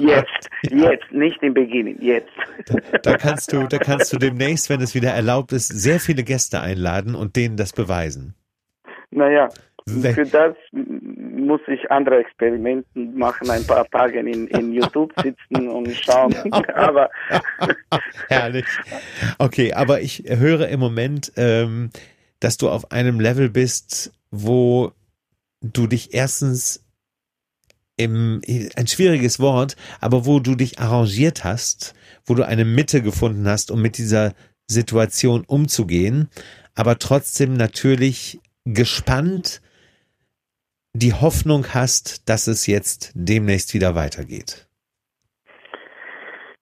Jetzt, 0.00 0.48
ja. 0.70 0.90
jetzt, 0.92 1.10
nicht 1.12 1.42
im 1.42 1.54
Beginn, 1.54 2.00
jetzt. 2.00 2.30
Da, 2.66 2.98
da, 2.98 3.16
kannst 3.16 3.52
du, 3.52 3.66
da 3.66 3.78
kannst 3.78 4.12
du 4.12 4.18
demnächst, 4.18 4.70
wenn 4.70 4.80
es 4.80 4.94
wieder 4.94 5.10
erlaubt 5.10 5.52
ist, 5.52 5.68
sehr 5.68 6.00
viele 6.00 6.22
Gäste 6.22 6.60
einladen 6.60 7.14
und 7.14 7.36
denen 7.36 7.56
das 7.56 7.72
beweisen. 7.72 8.34
Naja, 9.10 9.48
für 9.88 10.26
das 10.26 10.56
muss 10.72 11.60
ich 11.68 11.90
andere 11.92 12.18
Experimente 12.18 12.88
machen, 12.98 13.48
ein 13.50 13.64
paar 13.64 13.88
Tage 13.88 14.18
in, 14.18 14.48
in 14.48 14.72
YouTube 14.72 15.12
sitzen 15.22 15.68
und 15.68 15.88
schauen. 15.92 16.34
aber 16.74 17.08
herrlich. 18.28 18.66
Okay, 19.38 19.72
aber 19.72 20.00
ich 20.00 20.24
höre 20.26 20.68
im 20.68 20.80
Moment, 20.80 21.32
ähm, 21.36 21.90
dass 22.40 22.56
du 22.56 22.68
auf 22.68 22.90
einem 22.90 23.20
Level 23.20 23.48
bist, 23.48 24.12
wo 24.32 24.90
du 25.62 25.86
dich 25.86 26.12
erstens 26.12 26.84
im, 27.96 28.40
ein 28.76 28.86
schwieriges 28.86 29.40
Wort, 29.40 29.76
aber 30.00 30.26
wo 30.26 30.40
du 30.40 30.54
dich 30.54 30.78
arrangiert 30.78 31.44
hast, 31.44 31.94
wo 32.26 32.34
du 32.34 32.46
eine 32.46 32.64
Mitte 32.64 33.02
gefunden 33.02 33.48
hast, 33.48 33.70
um 33.70 33.80
mit 33.80 33.98
dieser 33.98 34.32
Situation 34.68 35.44
umzugehen, 35.46 36.28
aber 36.74 36.98
trotzdem 36.98 37.54
natürlich 37.54 38.40
gespannt 38.64 39.62
die 40.92 41.12
Hoffnung 41.12 41.66
hast, 41.74 42.28
dass 42.28 42.46
es 42.46 42.66
jetzt 42.66 43.12
demnächst 43.14 43.74
wieder 43.74 43.94
weitergeht. 43.94 44.66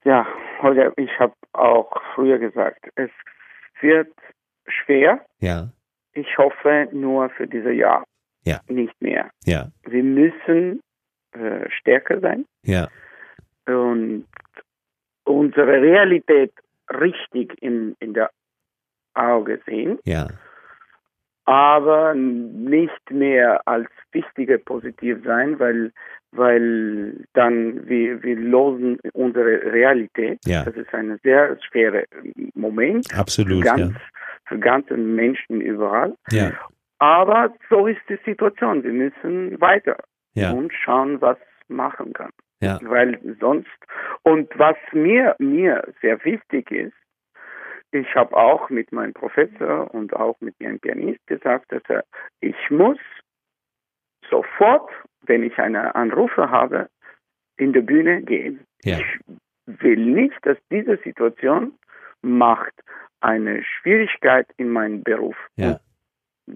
Ja, 0.04 0.26
Holger, 0.60 0.92
ich 0.96 1.18
habe 1.18 1.34
auch 1.52 1.90
früher 2.14 2.38
gesagt, 2.38 2.86
es 2.96 3.10
wird 3.80 4.12
schwer. 4.66 5.24
Ja. 5.38 5.70
Ich 6.12 6.36
hoffe 6.36 6.88
nur 6.92 7.30
für 7.30 7.46
dieses 7.46 7.74
Jahr. 7.76 8.04
Ja. 8.44 8.60
Nicht 8.68 9.00
mehr. 9.00 9.30
Ja. 9.44 9.68
Wir 9.84 10.02
müssen 10.02 10.80
äh, 11.34 11.68
stärker 11.70 12.20
sein. 12.20 12.46
Ja. 12.62 12.88
Und 13.66 14.26
unsere 15.24 15.80
Realität 15.80 16.52
richtig 16.90 17.60
in, 17.62 17.96
in 18.00 18.14
der 18.14 18.30
Auge 19.14 19.60
sehen. 19.66 19.98
Ja. 20.04 20.28
Aber 21.46 22.14
nicht 22.14 23.10
mehr 23.10 23.66
als 23.66 23.88
wichtiger 24.12 24.58
positiv 24.58 25.18
sein, 25.24 25.58
weil, 25.58 25.92
weil 26.32 27.26
dann 27.34 27.86
wir, 27.86 28.22
wir 28.22 28.36
losen 28.36 28.98
unsere 29.12 29.72
Realität. 29.72 30.38
Ja. 30.46 30.64
Das 30.64 30.74
ist 30.74 30.92
ein 30.94 31.18
sehr 31.22 31.58
schwerer 31.68 32.04
Moment. 32.54 33.06
Absolut. 33.14 33.62
Für, 33.62 33.64
ganz, 33.64 33.92
ja. 33.92 34.00
für 34.46 34.58
ganze 34.58 34.96
Menschen 34.96 35.60
überall. 35.60 36.14
Ja. 36.30 36.52
Aber 36.98 37.52
so 37.68 37.86
ist 37.86 38.00
die 38.08 38.18
Situation. 38.24 38.82
Wir 38.82 38.92
müssen 38.92 39.60
weiter 39.60 39.96
ja. 40.34 40.52
und 40.52 40.72
schauen, 40.72 41.20
was 41.20 41.38
machen 41.68 42.12
kann. 42.12 42.30
Ja. 42.60 42.78
Weil 42.82 43.18
sonst, 43.40 43.68
und 44.22 44.48
was 44.58 44.76
mir, 44.92 45.34
mir 45.38 45.92
sehr 46.00 46.22
wichtig 46.24 46.70
ist, 46.70 46.94
ich 47.92 48.12
habe 48.14 48.36
auch 48.36 48.70
mit 48.70 48.90
meinem 48.92 49.12
Professor 49.12 49.92
und 49.94 50.14
auch 50.14 50.40
mit 50.40 50.58
meinem 50.60 50.80
Pianist 50.80 51.24
gesagt, 51.26 51.70
dass 51.70 51.82
er, 51.88 52.04
ich 52.40 52.56
muss 52.70 52.98
sofort, 54.28 54.90
wenn 55.22 55.42
ich 55.42 55.58
eine 55.58 55.94
Anrufe 55.94 56.50
habe, 56.50 56.88
in 57.56 57.72
der 57.72 57.82
Bühne 57.82 58.22
gehen. 58.22 58.66
Ja. 58.82 58.98
Ich 58.98 59.38
will 59.66 60.04
nicht, 60.06 60.38
dass 60.42 60.58
diese 60.70 60.96
Situation 60.98 61.78
macht 62.20 62.72
eine 63.20 63.62
Schwierigkeit 63.62 64.48
in 64.56 64.70
meinem 64.70 65.02
Beruf. 65.02 65.36
Ja 65.56 65.78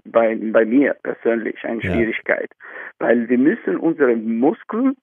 bei, 0.05 0.35
bei 0.35 0.65
mir 0.65 0.95
persönlich 1.03 1.63
eine 1.63 1.81
ja. 1.81 1.93
Schwierigkeit, 1.93 2.51
weil 2.99 3.27
wir 3.29 3.37
müssen 3.37 3.77
unsere 3.77 4.15
Muskeln 4.15 4.95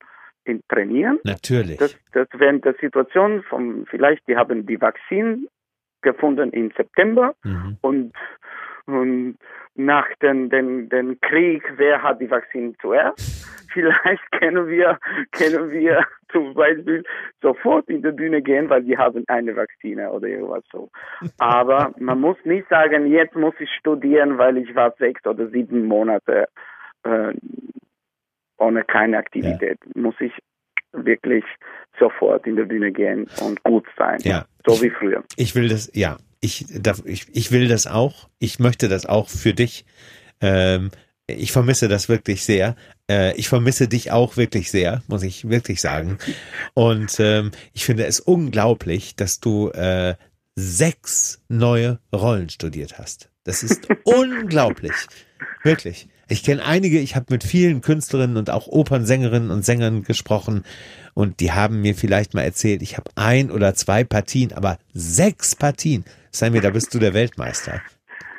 trainieren. 0.68 1.18
Natürlich. 1.24 1.78
Das, 1.78 1.96
das 2.12 2.28
während 2.34 2.64
der 2.64 2.74
Situation 2.80 3.42
vom, 3.44 3.84
vielleicht, 3.86 4.26
die 4.28 4.36
haben 4.36 4.66
die 4.66 4.80
Vakzin 4.80 5.48
gefunden 6.02 6.50
im 6.50 6.70
September 6.76 7.34
mhm. 7.42 7.78
und, 7.80 7.96
und 8.04 8.12
nach 8.86 10.06
dem 10.22 10.48
den, 10.48 10.88
den 10.88 11.20
Krieg, 11.20 11.62
wer 11.76 12.02
hat 12.02 12.20
die 12.20 12.30
Vakzin 12.30 12.76
zuerst? 12.80 13.46
Vielleicht 13.72 14.32
können 14.32 14.68
wir, 14.68 14.98
können 15.32 15.70
wir 15.70 16.02
zum 16.32 16.54
Beispiel 16.54 17.02
sofort 17.42 17.88
in 17.88 18.02
die 18.02 18.12
Bühne 18.12 18.40
gehen, 18.40 18.70
weil 18.70 18.82
die 18.84 18.96
haben 18.96 19.24
eine 19.26 19.54
Vakzine 19.54 20.10
oder 20.10 20.28
irgendwas 20.28 20.64
so. 20.72 20.88
Aber 21.38 21.92
man 21.98 22.20
muss 22.20 22.38
nicht 22.44 22.68
sagen, 22.70 23.06
jetzt 23.06 23.34
muss 23.34 23.54
ich 23.58 23.70
studieren, 23.78 24.38
weil 24.38 24.56
ich 24.56 24.74
war 24.74 24.94
sechs 24.98 25.26
oder 25.26 25.48
sieben 25.48 25.84
Monate 25.86 26.48
äh, 27.02 27.34
ohne 28.58 28.82
keine 28.84 29.18
Aktivität. 29.18 29.78
Ja. 29.84 30.00
Muss 30.00 30.14
ich 30.20 30.32
wirklich 30.92 31.44
sofort 31.98 32.46
in 32.46 32.56
die 32.56 32.62
Bühne 32.62 32.92
gehen 32.92 33.28
und 33.42 33.62
gut 33.62 33.86
sein. 33.98 34.18
Ja. 34.22 34.46
So 34.66 34.80
wie 34.82 34.90
früher. 34.90 35.22
Ich 35.36 35.54
will 35.54 35.68
das, 35.68 35.90
ja, 35.94 36.16
ich, 36.46 36.66
ich, 37.04 37.26
ich 37.32 37.50
will 37.50 37.68
das 37.68 37.86
auch. 37.86 38.28
Ich 38.38 38.58
möchte 38.58 38.88
das 38.88 39.04
auch 39.04 39.28
für 39.28 39.52
dich. 39.52 39.84
Ähm, 40.40 40.90
ich 41.26 41.52
vermisse 41.52 41.88
das 41.88 42.08
wirklich 42.08 42.44
sehr. 42.44 42.76
Äh, 43.10 43.36
ich 43.36 43.48
vermisse 43.48 43.88
dich 43.88 44.12
auch 44.12 44.36
wirklich 44.36 44.70
sehr, 44.70 45.02
muss 45.08 45.22
ich 45.22 45.48
wirklich 45.48 45.80
sagen. 45.80 46.18
Und 46.74 47.18
ähm, 47.18 47.50
ich 47.72 47.84
finde 47.84 48.06
es 48.06 48.20
unglaublich, 48.20 49.16
dass 49.16 49.40
du 49.40 49.70
äh, 49.70 50.14
sechs 50.54 51.42
neue 51.48 51.98
Rollen 52.14 52.48
studiert 52.48 52.98
hast. 52.98 53.30
Das 53.44 53.62
ist 53.62 53.88
unglaublich. 54.04 54.94
Wirklich. 55.62 56.08
Ich 56.28 56.44
kenne 56.44 56.64
einige, 56.64 56.98
ich 56.98 57.14
habe 57.14 57.26
mit 57.30 57.44
vielen 57.44 57.80
Künstlerinnen 57.80 58.36
und 58.36 58.50
auch 58.50 58.66
Opernsängerinnen 58.66 59.50
und 59.50 59.64
Sängern 59.64 60.02
gesprochen 60.02 60.64
und 61.14 61.40
die 61.40 61.52
haben 61.52 61.80
mir 61.80 61.94
vielleicht 61.94 62.34
mal 62.34 62.42
erzählt, 62.42 62.82
ich 62.82 62.96
habe 62.96 63.10
ein 63.14 63.50
oder 63.50 63.74
zwei 63.74 64.02
Partien, 64.04 64.52
aber 64.52 64.78
sechs 64.92 65.54
Partien. 65.54 66.04
Sei 66.30 66.50
mir, 66.50 66.60
da 66.60 66.70
bist 66.70 66.92
du 66.94 66.98
der 66.98 67.14
Weltmeister. 67.14 67.80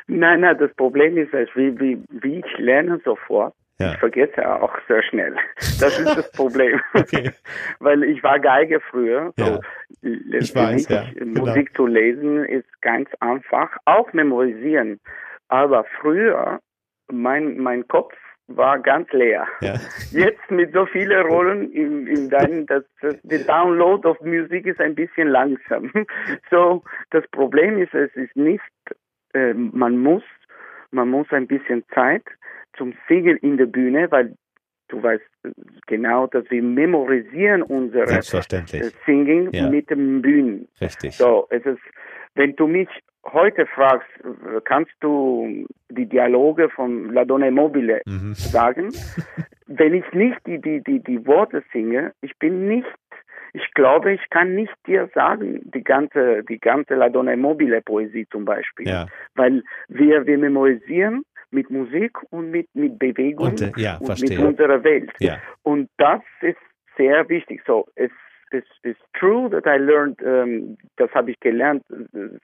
Nein, 0.08 0.42
nein, 0.42 0.58
das 0.60 0.74
Problem 0.76 1.18
ist, 1.18 1.34
wie, 1.34 1.80
wie, 1.80 1.98
wie 2.10 2.40
ich 2.40 2.58
lerne 2.58 3.00
sofort, 3.04 3.54
ja. 3.80 3.92
Ich 3.92 4.00
vergesse 4.00 4.50
auch 4.50 4.76
sehr 4.88 5.04
schnell. 5.04 5.36
Das 5.80 6.00
ist 6.00 6.18
das 6.18 6.32
Problem. 6.32 6.82
okay. 6.96 7.32
Weil 7.80 8.04
ich 8.04 8.24
war 8.24 8.40
Geige 8.40 8.80
früher. 8.80 9.34
Ja. 9.38 9.46
So, 9.46 9.60
ich 10.02 10.56
weiß, 10.56 10.90
ja. 10.90 11.06
Genau. 11.14 11.46
Musik 11.46 11.76
zu 11.76 11.86
lesen 11.86 12.44
ist 12.46 12.66
ganz 12.82 13.08
einfach. 13.20 13.78
Auch 13.86 14.12
memorisieren. 14.14 15.00
Aber 15.50 15.86
früher, 16.02 16.60
mein, 17.12 17.58
mein 17.58 17.88
Kopf 17.88 18.14
war 18.48 18.80
ganz 18.80 19.12
leer. 19.12 19.48
Ja. 19.62 19.76
Jetzt 20.12 20.50
mit 20.50 20.74
so 20.74 20.86
vielen 20.86 21.26
Rollen 21.26 21.72
in, 21.72 22.08
in 22.08 22.30
deinem, 22.30 22.66
das, 22.66 22.84
das, 23.02 23.16
der 23.24 23.40
Download 23.40 24.08
of 24.08 24.20
Musik 24.22 24.66
ist 24.66 24.80
ein 24.80 24.96
bisschen 24.96 25.28
langsam. 25.28 25.92
So, 26.50 26.84
das 27.12 27.28
Problem 27.32 27.82
ist, 27.82 27.94
es 27.94 28.14
ist 28.16 28.36
nicht, 28.36 28.62
äh, 29.34 29.54
man 29.54 29.98
muss, 29.98 30.24
man 30.92 31.10
muss 31.10 31.28
ein 31.32 31.48
bisschen 31.48 31.84
Zeit 31.94 32.24
zum 32.78 32.94
Singen 33.08 33.38
in 33.38 33.58
der 33.58 33.66
Bühne, 33.66 34.10
weil 34.12 34.36
du 34.88 35.04
weißt 35.04 35.24
genau, 35.88 36.28
dass 36.28 36.50
wir 36.50 36.64
memorisieren 36.64 37.62
unsere 37.64 38.08
Selbstverständlich. 38.08 38.94
Singing 39.06 39.52
ja. 39.52 39.70
mit 39.70 39.90
dem 39.90 40.22
Bühnen. 40.22 40.68
Richtig. 40.80 41.18
So, 41.18 41.48
es 41.50 41.66
ist, 41.66 41.82
wenn 42.36 42.56
du 42.56 42.68
mich 42.68 42.88
heute 43.34 43.66
fragst, 43.68 44.08
kannst 44.66 44.94
du 45.00 45.66
die 45.90 46.06
Dialoge 46.06 46.70
von 46.70 47.14
La 47.14 47.26
Donna 47.26 47.52
Mobile 47.52 48.02
mhm. 48.06 48.34
sagen? 48.34 48.90
wenn 49.68 49.94
ich 49.94 50.12
nicht 50.14 50.38
die, 50.46 50.60
die, 50.60 50.82
die, 50.82 51.00
die 51.04 51.26
Worte 51.28 51.64
singe, 51.72 52.14
ich 52.22 52.38
bin 52.40 52.68
nicht, 52.68 52.88
ich 53.54 53.74
glaube, 53.74 54.14
ich 54.14 54.30
kann 54.30 54.56
nicht 54.56 54.74
dir 54.86 55.10
sagen, 55.14 55.62
die 55.74 55.84
ganze, 55.84 56.44
die 56.44 56.60
ganze 56.60 56.96
La 56.96 57.10
Donna 57.10 57.36
Mobile 57.36 57.82
Poesie 57.82 58.28
zum 58.32 58.46
Beispiel. 58.46 58.88
Ja. 58.88 59.08
Weil 59.36 59.64
wir, 59.88 60.26
wir 60.26 60.38
memorisieren 60.38 61.24
mit 61.52 61.70
Musik 61.70 62.18
und 62.32 62.52
mit, 62.52 62.68
mit 62.74 63.00
Bewegung 63.00 63.48
und, 63.48 63.62
äh, 63.62 63.72
ja, 63.78 63.98
und 63.98 64.22
mit 64.22 64.38
unserer 64.38 64.84
Welt. 64.84 65.12
Ja. 65.20 65.38
Und 65.64 65.90
das 65.98 66.22
ist 66.42 66.58
sehr 66.98 67.28
wichtig. 67.30 67.62
So, 67.66 67.88
es 67.96 68.12
is 68.52 68.64
is 68.84 68.96
true 69.14 69.50
that 69.50 69.66
I 69.66 69.78
learned, 69.78 70.22
ähm, 70.24 70.78
das 70.98 71.12
habe 71.14 71.32
ich 71.32 71.40
gelernt, 71.40 71.84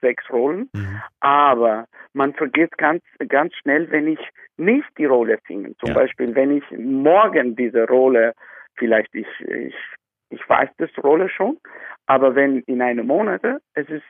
sechs 0.00 0.24
Rollen, 0.30 0.68
mhm. 0.72 1.02
aber 1.20 1.86
man 2.12 2.34
vergisst 2.34 2.76
ganz, 2.78 3.02
ganz 3.28 3.54
schnell, 3.56 3.90
wenn 3.90 4.08
ich 4.08 4.20
nicht 4.56 4.88
die 4.98 5.06
Rolle 5.06 5.38
singe. 5.46 5.76
Zum 5.78 5.88
ja. 5.88 5.94
Beispiel, 5.94 6.34
wenn 6.34 6.56
ich 6.56 6.64
morgen 6.76 7.56
diese 7.56 7.86
Rolle, 7.86 8.34
vielleicht 8.76 9.14
ich, 9.14 9.26
ich, 9.40 9.74
ich 10.30 10.48
weiß 10.48 10.70
das 10.78 10.90
Rolle 11.02 11.28
schon, 11.28 11.58
aber 12.06 12.34
wenn 12.34 12.60
in 12.60 12.82
einem 12.82 13.06
Monat, 13.06 13.42
es 13.74 13.88
ist, 13.88 14.04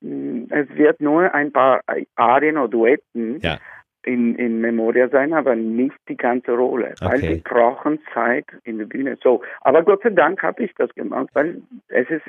mm, 0.00 0.44
es 0.50 0.68
wird 0.76 1.00
nur 1.00 1.32
ein 1.32 1.52
paar 1.52 1.80
Arien 2.16 2.58
oder 2.58 2.68
Duetten, 2.68 3.38
ja 3.40 3.58
in, 4.04 4.34
in 4.36 4.60
Memoria 4.60 5.08
sein, 5.08 5.32
aber 5.32 5.54
nicht 5.54 5.96
die 6.08 6.16
ganze 6.16 6.52
Rolle, 6.52 6.94
weil 7.00 7.18
okay. 7.18 7.34
sie 7.34 7.40
brauchen 7.40 7.98
Zeit 8.14 8.46
in 8.64 8.78
der 8.78 8.86
Bühne. 8.86 9.18
So, 9.22 9.42
aber 9.60 9.82
Gott 9.82 10.02
sei 10.02 10.10
Dank 10.10 10.42
habe 10.42 10.64
ich 10.64 10.72
das 10.76 10.92
gemacht, 10.94 11.28
weil 11.34 11.62
es 11.88 12.08
ist 12.08 12.26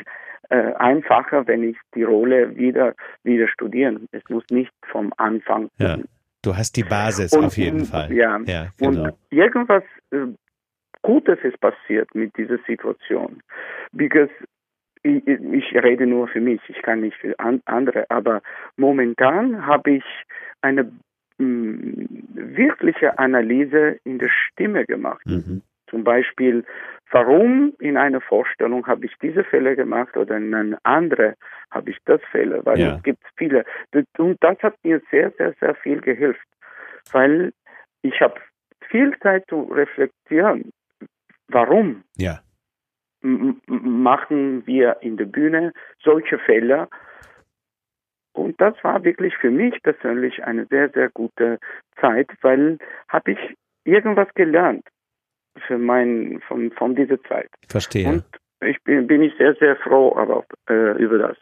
äh, 0.49 0.73
einfacher, 0.73 1.47
wenn 1.47 1.63
ich 1.63 1.77
die 1.95 2.03
Rolle 2.03 2.55
wieder 2.57 2.93
wieder 3.23 3.47
studieren. 3.47 4.07
Es 4.11 4.23
muss 4.29 4.43
nicht 4.49 4.71
vom 4.91 5.13
Anfang. 5.17 5.69
Ja. 5.77 5.97
Du 6.43 6.55
hast 6.57 6.75
die 6.75 6.83
Basis 6.83 7.33
und, 7.33 7.45
auf 7.45 7.57
jeden 7.57 7.85
Fall. 7.85 8.11
Ja, 8.11 8.39
ja 8.45 8.67
genau. 8.77 9.03
und 9.03 9.13
irgendwas 9.29 9.83
äh, 10.11 10.27
Gutes 11.03 11.39
ist 11.43 11.59
passiert 11.59 12.13
mit 12.13 12.35
dieser 12.37 12.57
Situation, 12.67 13.41
because 13.91 14.29
ich, 15.03 15.25
ich, 15.25 15.73
rede 15.73 16.05
nur 16.05 16.27
für 16.27 16.41
mich, 16.41 16.61
ich 16.67 16.79
kann 16.83 17.01
nicht 17.01 17.17
für 17.17 17.37
an, 17.39 17.61
andere, 17.65 18.05
aber 18.09 18.41
momentan 18.75 19.65
habe 19.65 19.93
ich 19.93 20.03
eine 20.61 20.91
wirkliche 21.41 23.17
Analyse 23.17 23.99
in 24.03 24.19
der 24.19 24.29
Stimme 24.29 24.85
gemacht. 24.85 25.25
Mhm. 25.25 25.61
Zum 25.89 26.03
Beispiel, 26.03 26.63
warum 27.11 27.73
in 27.79 27.97
einer 27.97 28.21
Vorstellung 28.21 28.87
habe 28.87 29.05
ich 29.05 29.13
diese 29.21 29.43
Fälle 29.43 29.75
gemacht 29.75 30.15
oder 30.15 30.37
in 30.37 30.53
einer 30.53 30.77
anderen 30.83 31.35
habe 31.69 31.91
ich 31.91 31.97
das 32.05 32.21
Fälle, 32.31 32.65
weil 32.65 32.79
ja. 32.79 32.95
es 32.95 33.03
gibt 33.03 33.23
viele. 33.35 33.65
Und 34.17 34.37
das 34.41 34.57
hat 34.59 34.75
mir 34.83 35.01
sehr, 35.11 35.31
sehr, 35.37 35.53
sehr 35.59 35.75
viel 35.75 35.99
geholfen, 35.99 36.41
weil 37.11 37.51
ich 38.03 38.21
habe 38.21 38.35
viel 38.89 39.17
Zeit 39.19 39.43
zu 39.49 39.63
reflektieren. 39.63 40.71
Warum 41.49 42.03
ja. 42.17 42.39
machen 43.21 44.65
wir 44.65 44.97
in 45.01 45.17
der 45.17 45.25
Bühne 45.25 45.73
solche 46.01 46.39
Fälle 46.39 46.87
und 48.33 48.59
das 48.61 48.75
war 48.83 49.03
wirklich 49.03 49.35
für 49.37 49.51
mich 49.51 49.81
persönlich 49.83 50.43
eine 50.43 50.65
sehr, 50.67 50.89
sehr 50.89 51.09
gute 51.09 51.59
Zeit, 51.99 52.29
weil 52.41 52.77
habe 53.07 53.31
ich 53.31 53.39
irgendwas 53.83 54.27
gelernt 54.35 54.83
für 55.67 55.77
mein, 55.77 56.41
von, 56.47 56.71
von 56.71 56.95
dieser 56.95 57.21
Zeit. 57.23 57.49
Verstehe. 57.67 58.07
Und 58.07 58.23
ich 58.61 58.81
bin, 58.83 59.07
bin 59.07 59.21
ich 59.21 59.33
sehr, 59.37 59.55
sehr 59.55 59.75
froh 59.77 60.15
aber, 60.15 60.45
äh, 60.69 60.97
über 61.01 61.17
das. 61.17 61.37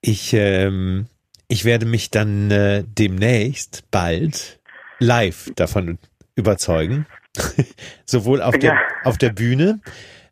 Ich, 0.00 0.34
ähm, 0.34 1.06
ich 1.48 1.64
werde 1.64 1.86
mich 1.86 2.10
dann 2.10 2.50
äh, 2.50 2.84
demnächst 2.86 3.90
bald 3.90 4.60
live 4.98 5.50
davon 5.56 5.98
überzeugen. 6.36 7.06
Sowohl 8.04 8.42
auf 8.42 8.58
der, 8.58 8.74
ja. 8.74 8.80
auf 9.04 9.18
der 9.18 9.30
Bühne, 9.30 9.80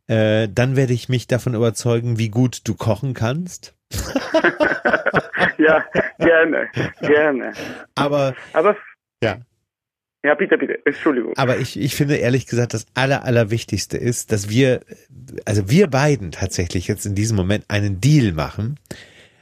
äh, 0.08 0.48
dann 0.52 0.76
werde 0.76 0.92
ich 0.92 1.08
mich 1.08 1.26
davon 1.26 1.54
überzeugen, 1.54 2.18
wie 2.18 2.28
gut 2.28 2.66
du 2.68 2.74
kochen 2.74 3.14
kannst. 3.14 3.75
ja, 5.58 5.84
gerne, 6.18 6.68
gerne. 7.00 7.52
Aber, 7.94 8.34
aber 8.52 8.76
ja. 9.22 9.38
Ja, 10.24 10.34
bitte, 10.34 10.58
bitte. 10.58 10.84
Entschuldigung. 10.84 11.34
Aber 11.36 11.58
ich, 11.58 11.78
ich 11.78 11.94
finde 11.94 12.16
ehrlich 12.16 12.46
gesagt, 12.46 12.74
das 12.74 12.86
Aller, 12.94 13.24
Allerwichtigste 13.24 13.96
ist, 13.96 14.32
dass 14.32 14.50
wir, 14.50 14.80
also 15.44 15.70
wir 15.70 15.86
beiden 15.86 16.32
tatsächlich 16.32 16.88
jetzt 16.88 17.06
in 17.06 17.14
diesem 17.14 17.36
Moment 17.36 17.64
einen 17.68 18.00
Deal 18.00 18.32
machen 18.32 18.80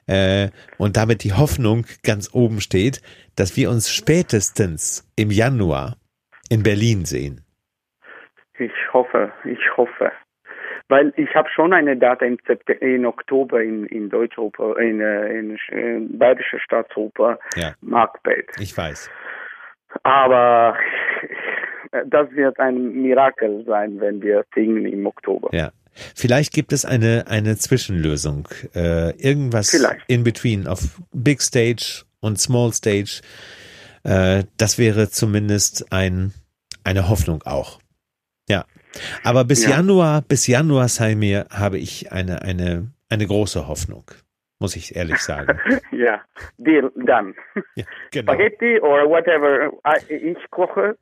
äh, 0.07 0.50
und 0.76 0.98
damit 0.98 1.24
die 1.24 1.33
Hoffnung 1.33 1.87
ganz 2.02 2.35
oben 2.35 2.61
steht, 2.61 3.00
dass 3.35 3.57
wir 3.57 3.70
uns 3.70 3.90
spätestens 3.90 5.11
im 5.16 5.30
Januar 5.30 5.96
in 6.50 6.62
Berlin 6.62 7.07
sehen. 7.07 7.40
Ich 8.59 8.72
hoffe, 8.92 9.33
ich 9.44 9.76
hoffe 9.76 10.12
weil 10.88 11.12
ich 11.16 11.34
habe 11.34 11.48
schon 11.48 11.72
eine 11.72 11.96
Data 11.96 12.24
im 12.24 12.38
September, 12.46 12.82
in 12.82 13.06
Oktober 13.06 13.62
in, 13.62 13.86
in 13.86 14.10
Deutschoper, 14.10 14.78
in, 14.78 15.00
äh, 15.00 15.38
in, 15.38 15.58
in 15.70 16.18
Bayerische 16.18 16.58
Staatsoper, 16.60 17.38
ja. 17.56 17.72
Marktfeld. 17.80 18.50
Ich 18.58 18.76
weiß. 18.76 19.10
Aber 20.02 20.76
das 22.06 22.30
wird 22.32 22.58
ein 22.58 22.92
Mirakel 23.02 23.64
sein, 23.66 24.00
wenn 24.00 24.20
wir 24.22 24.44
singen 24.54 24.86
im 24.86 25.06
Oktober. 25.06 25.48
Ja. 25.52 25.70
Vielleicht 26.16 26.52
gibt 26.52 26.72
es 26.72 26.84
eine, 26.84 27.26
eine 27.28 27.56
Zwischenlösung. 27.56 28.48
Äh, 28.74 29.10
irgendwas 29.16 29.70
Vielleicht. 29.70 30.04
in 30.08 30.24
between 30.24 30.66
auf 30.66 31.00
Big 31.12 31.40
Stage 31.40 32.02
und 32.20 32.40
Small 32.40 32.72
Stage. 32.72 33.20
Äh, 34.02 34.44
das 34.56 34.78
wäre 34.78 35.08
zumindest 35.08 35.92
ein, 35.92 36.32
eine 36.82 37.08
Hoffnung 37.08 37.42
auch. 37.44 37.78
Aber 39.22 39.44
bis 39.44 39.64
ja. 39.64 39.76
Januar, 39.76 40.22
bis 40.22 40.46
Januar 40.46 40.88
sei 40.88 41.14
mir, 41.14 41.46
habe 41.50 41.78
ich 41.78 42.12
eine, 42.12 42.42
eine, 42.42 42.88
eine 43.09 43.26
große 43.26 43.66
Hoffnung, 43.68 44.04
muss 44.59 44.76
ich 44.76 44.96
ehrlich 44.96 45.18
sagen. 45.18 45.59
ja, 45.92 46.20
Deal, 46.59 46.90
dann. 46.96 47.35
Ja, 47.74 47.85
genau. 48.11 48.33
Spaghetti 48.33 48.80
oder 48.80 49.09
whatever. 49.09 49.72
Ich 50.09 50.50
koche 50.50 50.96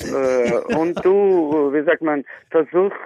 äh, 0.00 0.74
und 0.76 1.04
du, 1.04 1.72
wie 1.72 1.84
sagt 1.84 2.02
man, 2.02 2.24
versuchst 2.50 2.98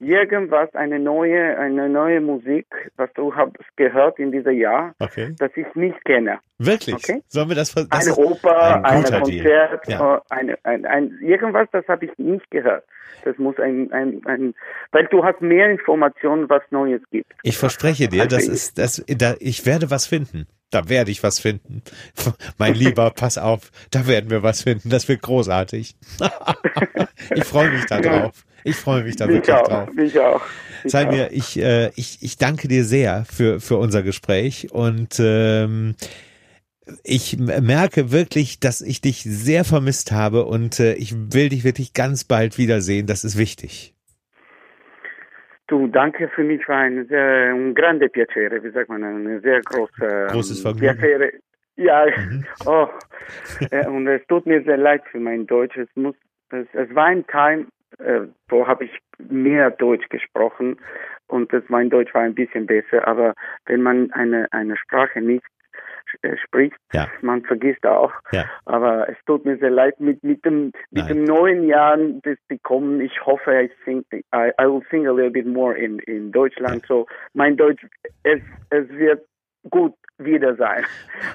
irgendwas, 0.00 0.74
eine 0.74 0.98
neue, 0.98 1.58
eine 1.58 1.88
neue 1.88 2.20
Musik, 2.20 2.66
was 2.96 3.10
du 3.14 3.34
hast 3.34 3.52
gehört 3.76 4.18
in 4.18 4.32
diesem 4.32 4.56
Jahr, 4.56 4.94
okay. 4.98 5.34
das 5.38 5.50
ich 5.56 5.66
nicht 5.74 6.04
kenne. 6.04 6.38
Wirklich? 6.58 6.94
Okay? 6.94 7.22
Sollen 7.28 7.48
wir 7.48 7.56
das, 7.56 7.74
das 7.74 7.86
Eine 7.90 8.16
Oper, 8.16 8.84
ein, 8.84 9.04
ein 9.04 9.22
Konzert, 9.22 9.88
ja. 9.88 10.16
Äh, 10.16 10.20
eine, 10.30 10.58
ein, 10.64 10.86
ein, 10.86 11.18
irgendwas, 11.20 11.68
das 11.72 11.86
habe 11.88 12.06
ich 12.06 12.18
nicht 12.18 12.50
gehört. 12.50 12.84
Das 13.24 13.36
muss 13.38 13.58
ein, 13.58 13.92
ein, 13.92 14.22
ein, 14.26 14.54
weil 14.92 15.06
du 15.06 15.24
hast 15.24 15.40
mehr 15.40 15.70
Informationen, 15.70 16.48
was 16.48 16.62
Neues 16.70 17.02
gibt. 17.10 17.32
Ich 17.42 17.58
verspreche 17.58 18.08
dir, 18.08 18.26
das 18.26 18.46
ist, 18.46 18.78
das, 18.78 19.04
da, 19.06 19.34
ich 19.40 19.66
werde 19.66 19.90
was 19.90 20.06
finden. 20.06 20.46
Da 20.70 20.88
werde 20.88 21.10
ich 21.10 21.22
was 21.22 21.40
finden. 21.40 21.82
Mein 22.58 22.74
Lieber, 22.74 23.10
pass 23.16 23.38
auf, 23.38 23.70
da 23.90 24.06
werden 24.06 24.30
wir 24.30 24.42
was 24.42 24.62
finden. 24.62 24.90
Das 24.90 25.08
wird 25.08 25.22
großartig. 25.22 25.94
ich 27.34 27.44
freue 27.44 27.70
mich 27.70 27.86
da 27.86 28.00
drauf. 28.00 28.44
Ich 28.64 28.76
freue 28.76 29.04
mich 29.04 29.16
da 29.16 29.26
mich 29.26 29.36
wirklich 29.36 29.56
auch, 29.56 29.68
drauf. 29.68 29.92
Mich 29.92 30.18
auch. 30.18 30.42
Ich 30.84 30.92
Sei 30.92 31.06
mir, 31.06 31.30
ich, 31.32 31.58
äh, 31.58 31.90
ich, 31.96 32.18
ich 32.22 32.38
danke 32.38 32.68
dir 32.68 32.84
sehr 32.84 33.24
für, 33.24 33.60
für 33.60 33.76
unser 33.76 34.02
Gespräch 34.02 34.68
und 34.72 35.20
ähm, 35.20 35.94
ich 37.04 37.38
merke 37.38 38.12
wirklich, 38.12 38.60
dass 38.60 38.80
ich 38.80 39.00
dich 39.00 39.22
sehr 39.22 39.64
vermisst 39.64 40.12
habe 40.12 40.44
und 40.44 40.80
äh, 40.80 40.94
ich 40.94 41.14
will 41.14 41.48
dich 41.48 41.64
wirklich 41.64 41.94
ganz 41.94 42.24
bald 42.24 42.58
wiedersehen. 42.58 43.06
Das 43.06 43.24
ist 43.24 43.38
wichtig. 43.38 43.94
Du, 45.66 45.86
danke 45.86 46.28
für 46.28 46.44
mich 46.44 46.66
war 46.66 46.78
ein 46.78 47.06
sehr 47.08 47.54
un 47.54 47.74
grande 47.74 48.08
piacere, 48.08 48.62
wie 48.62 48.70
sagt 48.70 48.88
man, 48.88 49.04
ein 49.04 49.40
sehr 49.42 49.60
große 49.60 50.28
Großes 50.30 50.62
Vergnügen. 50.62 50.96
Piacere. 50.98 51.32
Ja, 51.76 52.06
mhm. 52.06 52.44
oh, 52.66 52.88
äh, 53.70 53.86
und 53.86 54.06
es 54.08 54.26
tut 54.28 54.46
mir 54.46 54.62
sehr 54.64 54.78
leid 54.78 55.02
für 55.10 55.20
mein 55.20 55.46
Deutsch. 55.46 55.76
Es 55.76 55.88
muss, 55.94 56.16
es, 56.50 56.66
es 56.72 56.94
war 56.94 57.06
ein 57.06 57.26
Time, 57.26 57.66
äh, 57.98 58.20
wo 58.48 58.66
habe 58.66 58.84
ich 58.84 58.98
mehr 59.18 59.70
Deutsch 59.70 60.08
gesprochen 60.08 60.78
und 61.26 61.52
das, 61.52 61.62
mein 61.68 61.90
Deutsch 61.90 62.14
war 62.14 62.22
ein 62.22 62.34
bisschen 62.34 62.66
besser. 62.66 63.06
Aber 63.06 63.34
wenn 63.66 63.82
man 63.82 64.10
eine 64.12 64.52
eine 64.52 64.76
Sprache 64.76 65.20
nicht 65.20 65.44
äh, 66.22 66.36
spricht. 66.38 66.76
Ja. 66.92 67.08
Man 67.20 67.42
vergisst 67.42 67.84
auch. 67.84 68.12
Ja. 68.32 68.46
Aber 68.64 69.08
es 69.08 69.16
tut 69.26 69.44
mir 69.44 69.58
sehr 69.58 69.70
leid 69.70 70.00
mit, 70.00 70.22
mit 70.24 70.44
dem, 70.44 70.72
mit 70.90 71.08
dem 71.08 71.24
neuen 71.24 71.68
Jahr, 71.68 71.98
das 72.22 72.38
die 72.50 72.58
kommen. 72.58 73.00
Ich 73.00 73.26
hoffe, 73.26 73.62
ich 73.62 73.72
sing, 73.84 74.04
I, 74.34 74.50
I 74.60 74.64
will 74.64 74.82
sing 74.90 75.06
a 75.06 75.12
little 75.12 75.30
bit 75.30 75.46
more 75.46 75.76
in, 75.76 75.98
in 76.00 76.32
Deutschland. 76.32 76.82
Ja. 76.82 76.88
So, 76.88 77.06
mein 77.34 77.56
Deutsch, 77.56 77.84
es, 78.22 78.40
es 78.70 78.88
wird 78.88 79.26
gut 79.68 79.94
wieder 80.16 80.56
sein. 80.56 80.84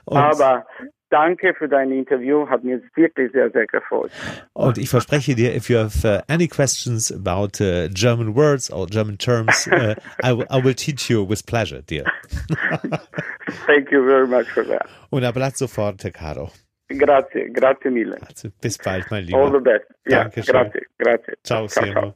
Und 0.06 0.18
Aber 0.18 0.66
danke 1.14 1.54
für 1.54 1.70
dein 1.70 1.92
Interview, 1.92 2.50
hat 2.50 2.64
mir 2.64 2.82
wirklich 2.96 3.32
sehr, 3.32 3.52
sehr 3.52 3.68
gefreut. 3.68 4.12
Und 4.54 4.78
ich 4.78 4.90
verspreche 4.90 5.36
dir, 5.36 5.56
if 5.56 5.70
you 5.70 5.78
have 5.78 6.04
uh, 6.04 6.22
any 6.28 6.48
questions 6.48 7.12
about 7.12 7.62
uh, 7.62 7.88
German 7.94 8.36
words 8.36 8.72
or 8.72 8.88
German 8.88 9.18
terms, 9.18 9.68
uh, 9.68 9.96
I, 10.24 10.32
I 10.50 10.64
will 10.64 10.74
teach 10.74 11.10
you 11.10 11.24
with 11.24 11.46
pleasure, 11.46 11.82
dear. 11.84 12.06
Thank 13.68 13.92
you 13.92 14.04
very 14.06 14.28
much 14.28 14.48
for 14.48 14.66
that. 14.66 14.88
Un 15.12 15.24
abbraccio 15.24 15.68
forte, 15.68 16.12
caro. 16.12 16.50
Grazie, 16.90 17.50
grazie 17.50 17.92
mille. 17.92 18.18
Grazie. 18.18 18.52
Bis 18.62 18.78
bald, 18.78 19.10
mein 19.12 19.26
Lieber. 19.26 19.40
All 19.40 19.52
the 19.52 19.60
best. 19.60 19.86
Ja, 20.08 20.24
Dankeschön. 20.24 20.54
grazie, 20.54 20.82
grazie. 20.98 21.34
Ciao, 21.44 21.68
ciao, 21.68 21.86
ciao. 21.86 22.16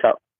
ciao. 0.00 0.31